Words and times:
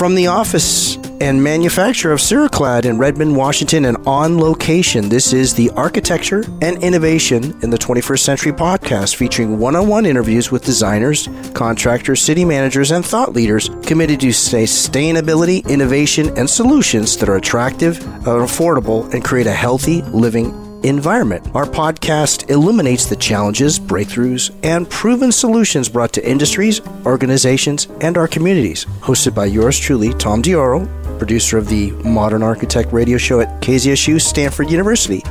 From 0.00 0.14
the 0.14 0.28
office 0.28 0.96
and 1.20 1.44
manufacturer 1.44 2.12
of 2.14 2.20
Ceraclad 2.20 2.86
in 2.86 2.96
Redmond, 2.96 3.36
Washington, 3.36 3.84
and 3.84 3.98
on 4.06 4.38
location, 4.38 5.10
this 5.10 5.34
is 5.34 5.52
the 5.52 5.68
Architecture 5.72 6.42
and 6.62 6.82
Innovation 6.82 7.54
in 7.62 7.68
the 7.68 7.76
21st 7.76 8.18
Century 8.20 8.52
podcast 8.52 9.16
featuring 9.16 9.58
one 9.58 9.76
on 9.76 9.88
one 9.88 10.06
interviews 10.06 10.50
with 10.50 10.64
designers, 10.64 11.28
contractors, 11.52 12.22
city 12.22 12.46
managers, 12.46 12.92
and 12.92 13.04
thought 13.04 13.34
leaders 13.34 13.68
committed 13.84 14.20
to 14.20 14.28
sustainability, 14.28 15.68
innovation, 15.68 16.34
and 16.38 16.48
solutions 16.48 17.18
that 17.18 17.28
are 17.28 17.36
attractive, 17.36 17.98
affordable, 17.98 19.12
and 19.12 19.22
create 19.22 19.46
a 19.46 19.52
healthy 19.52 20.00
living 20.00 20.69
environment. 20.82 21.48
Our 21.54 21.64
podcast 21.64 22.50
illuminates 22.50 23.06
the 23.06 23.16
challenges, 23.16 23.78
breakthroughs, 23.78 24.54
and 24.62 24.88
proven 24.88 25.32
solutions 25.32 25.88
brought 25.88 26.12
to 26.14 26.28
industries, 26.28 26.80
organizations, 27.06 27.88
and 28.00 28.16
our 28.16 28.28
communities. 28.28 28.84
Hosted 29.00 29.34
by 29.34 29.46
yours 29.46 29.78
truly, 29.78 30.12
Tom 30.14 30.42
Dioro, 30.42 30.86
producer 31.18 31.58
of 31.58 31.68
the 31.68 31.90
Modern 32.04 32.42
Architect 32.42 32.92
radio 32.92 33.18
show 33.18 33.40
at 33.40 33.60
KZSU 33.62 34.20
Stanford 34.20 34.70
University. 34.70 35.22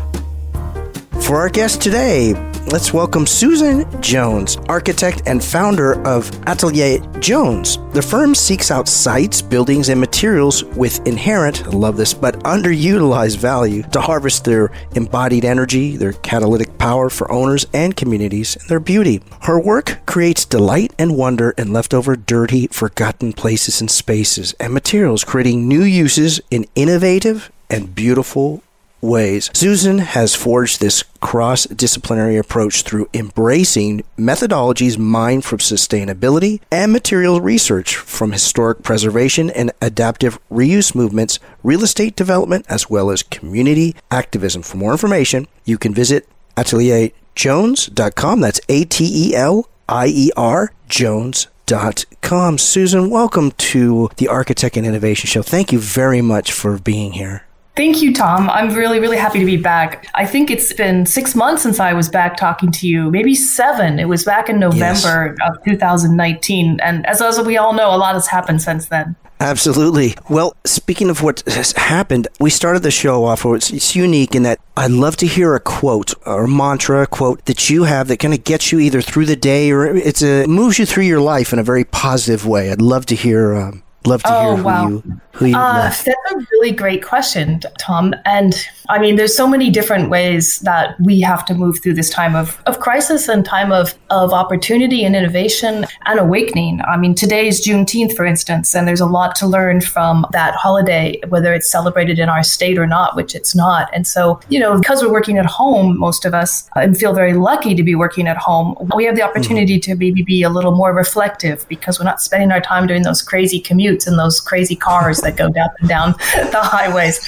For 1.21 1.37
our 1.37 1.49
guest 1.49 1.81
today, 1.81 2.33
let's 2.71 2.93
welcome 2.93 3.25
Susan 3.25 3.83
Jones, 3.99 4.57
architect 4.67 5.23
and 5.25 5.43
founder 5.43 6.05
of 6.05 6.29
Atelier 6.45 6.99
Jones. 7.19 7.79
The 7.93 8.01
firm 8.01 8.35
seeks 8.35 8.69
out 8.69 8.87
sites, 8.87 9.41
buildings, 9.41 9.89
and 9.89 9.99
materials 9.99 10.63
with 10.63 11.05
inherent, 11.07 11.65
I 11.65 11.69
love 11.69 11.97
this, 11.97 12.13
but 12.13 12.35
underutilized 12.43 13.37
value 13.37 13.81
to 13.91 13.99
harvest 13.99 14.45
their 14.45 14.71
embodied 14.93 15.45
energy, 15.45 15.97
their 15.97 16.13
catalytic 16.13 16.77
power 16.77 17.09
for 17.09 17.31
owners 17.31 17.65
and 17.73 17.95
communities, 17.95 18.55
and 18.55 18.69
their 18.69 18.79
beauty. 18.79 19.21
Her 19.41 19.59
work 19.59 20.05
creates 20.05 20.45
delight 20.45 20.93
and 20.99 21.17
wonder 21.17 21.51
in 21.57 21.73
leftover, 21.73 22.15
dirty, 22.15 22.67
forgotten 22.67 23.33
places 23.33 23.81
and 23.81 23.89
spaces 23.89 24.53
and 24.59 24.73
materials, 24.73 25.23
creating 25.23 25.67
new 25.67 25.83
uses 25.83 26.39
in 26.51 26.67
innovative 26.75 27.51
and 27.67 27.95
beautiful 27.95 28.61
ways. 29.01 29.49
Susan 29.53 29.99
has 29.99 30.35
forged 30.35 30.79
this 30.79 31.03
cross 31.21 31.65
disciplinary 31.65 32.37
approach 32.37 32.83
through 32.83 33.09
embracing 33.13 34.03
methodologies 34.17 34.97
mined 34.97 35.45
from 35.45 35.59
sustainability 35.59 36.61
and 36.71 36.91
materials 36.91 37.41
research 37.41 37.95
from 37.95 38.31
historic 38.31 38.83
preservation 38.83 39.49
and 39.49 39.71
adaptive 39.81 40.39
reuse 40.49 40.95
movements, 40.95 41.39
real 41.63 41.83
estate 41.83 42.15
development, 42.15 42.65
as 42.69 42.89
well 42.89 43.09
as 43.09 43.23
community 43.23 43.95
activism. 44.11 44.61
For 44.61 44.77
more 44.77 44.91
information, 44.91 45.47
you 45.65 45.77
can 45.77 45.93
visit 45.93 46.27
atelierjones.com. 46.55 48.41
That's 48.41 48.61
A 48.69 48.83
T 48.85 49.29
E 49.29 49.35
L 49.35 49.69
I 49.87 50.07
E 50.07 50.31
R 50.35 50.71
Jones.com. 50.87 52.57
Susan, 52.57 53.09
welcome 53.09 53.51
to 53.51 54.09
the 54.17 54.27
Architect 54.27 54.75
and 54.77 54.85
Innovation 54.85 55.27
Show. 55.27 55.41
Thank 55.41 55.71
you 55.71 55.79
very 55.79 56.21
much 56.21 56.51
for 56.51 56.77
being 56.79 57.13
here. 57.13 57.43
Thank 57.79 58.01
you, 58.01 58.13
Tom. 58.13 58.49
I'm 58.49 58.73
really, 58.73 58.99
really 58.99 59.15
happy 59.15 59.39
to 59.39 59.45
be 59.45 59.55
back. 59.55 60.05
I 60.13 60.25
think 60.25 60.51
it's 60.51 60.73
been 60.73 61.05
six 61.05 61.33
months 61.33 61.63
since 61.63 61.79
I 61.79 61.93
was 61.93 62.09
back 62.09 62.35
talking 62.35 62.73
to 62.73 62.85
you, 62.85 63.09
maybe 63.09 63.33
seven. 63.33 63.99
It 63.99 64.09
was 64.09 64.25
back 64.25 64.49
in 64.49 64.59
November 64.59 65.33
yes. 65.39 65.49
of 65.49 65.63
2019. 65.63 66.81
And 66.81 67.05
as, 67.05 67.21
as 67.21 67.39
we 67.39 67.55
all 67.55 67.71
know, 67.71 67.95
a 67.95 67.95
lot 67.95 68.15
has 68.15 68.27
happened 68.27 68.61
since 68.61 68.87
then. 68.87 69.15
Absolutely. 69.39 70.15
Well, 70.29 70.57
speaking 70.65 71.09
of 71.09 71.23
what 71.23 71.41
has 71.47 71.71
happened, 71.71 72.27
we 72.37 72.49
started 72.49 72.83
the 72.83 72.91
show 72.91 73.23
off. 73.23 73.45
It's, 73.45 73.71
it's 73.71 73.95
unique 73.95 74.35
in 74.35 74.43
that 74.43 74.59
I'd 74.75 74.91
love 74.91 75.15
to 75.15 75.25
hear 75.25 75.55
a 75.55 75.61
quote 75.61 76.13
or 76.25 76.47
mantra, 76.47 77.03
a 77.03 77.07
quote 77.07 77.45
that 77.45 77.69
you 77.69 77.85
have 77.85 78.09
that 78.09 78.17
kind 78.17 78.33
of 78.33 78.43
gets 78.43 78.73
you 78.73 78.79
either 78.79 79.01
through 79.01 79.27
the 79.27 79.37
day 79.37 79.71
or 79.71 79.85
it's 79.85 80.21
a 80.21 80.45
moves 80.47 80.79
you 80.79 80.85
through 80.85 81.05
your 81.05 81.21
life 81.21 81.53
in 81.53 81.59
a 81.59 81.63
very 81.63 81.85
positive 81.85 82.45
way. 82.45 82.73
I'd 82.73 82.81
love 82.81 83.05
to 83.05 83.15
hear 83.15 83.55
um, 83.55 83.83
Love 84.05 84.23
to 84.23 84.33
oh, 84.33 84.55
hear 84.55 84.63
wow. 84.63 84.87
you 84.87 85.21
who 85.33 85.45
you 85.47 85.57
uh, 85.57 85.83
That's 85.83 86.07
a 86.07 86.35
really 86.51 86.71
great 86.71 87.03
question, 87.03 87.61
Tom. 87.79 88.13
And 88.25 88.55
I 88.89 88.99
mean, 88.99 89.15
there's 89.15 89.35
so 89.35 89.47
many 89.47 89.69
different 89.69 90.09
ways 90.09 90.59
that 90.59 90.99
we 90.99 91.21
have 91.21 91.45
to 91.45 91.53
move 91.53 91.79
through 91.81 91.93
this 91.93 92.09
time 92.09 92.35
of, 92.35 92.61
of 92.65 92.79
crisis 92.79 93.27
and 93.27 93.45
time 93.45 93.71
of, 93.71 93.93
of 94.09 94.33
opportunity 94.33 95.03
and 95.03 95.15
innovation 95.15 95.85
and 96.05 96.19
awakening. 96.19 96.81
I 96.81 96.97
mean, 96.97 97.13
today 97.13 97.47
is 97.47 97.65
Juneteenth, 97.65 98.15
for 98.15 98.25
instance, 98.25 98.73
and 98.73 98.87
there's 98.87 99.01
a 99.01 99.05
lot 99.05 99.35
to 99.35 99.47
learn 99.47 99.81
from 99.81 100.25
that 100.31 100.55
holiday, 100.55 101.19
whether 101.29 101.53
it's 101.53 101.69
celebrated 101.69 102.19
in 102.19 102.29
our 102.29 102.43
state 102.43 102.77
or 102.77 102.87
not, 102.87 103.15
which 103.15 103.35
it's 103.35 103.55
not. 103.55 103.89
And 103.93 104.07
so, 104.07 104.39
you 104.49 104.59
know, 104.59 104.77
because 104.79 105.01
we're 105.03 105.11
working 105.11 105.37
at 105.37 105.45
home, 105.45 105.97
most 105.97 106.25
of 106.25 106.33
us, 106.33 106.69
and 106.75 106.97
feel 106.97 107.13
very 107.13 107.33
lucky 107.33 107.75
to 107.75 107.83
be 107.83 107.95
working 107.95 108.27
at 108.27 108.37
home, 108.37 108.75
we 108.95 109.05
have 109.05 109.15
the 109.15 109.21
opportunity 109.21 109.79
mm-hmm. 109.79 109.91
to 109.91 109.97
maybe 109.97 110.23
be 110.23 110.41
a 110.41 110.49
little 110.49 110.75
more 110.75 110.93
reflective 110.93 111.67
because 111.67 111.99
we're 111.99 112.05
not 112.05 112.21
spending 112.21 112.51
our 112.51 112.61
time 112.61 112.87
doing 112.87 113.03
those 113.03 113.21
crazy 113.21 113.61
commutes 113.61 113.88
in 114.07 114.17
those 114.17 114.39
crazy 114.39 114.75
cars 114.75 115.19
that 115.21 115.37
go 115.37 115.49
down 115.49 115.69
and 115.79 115.89
down 115.89 116.11
the 116.51 116.59
highways. 116.61 117.27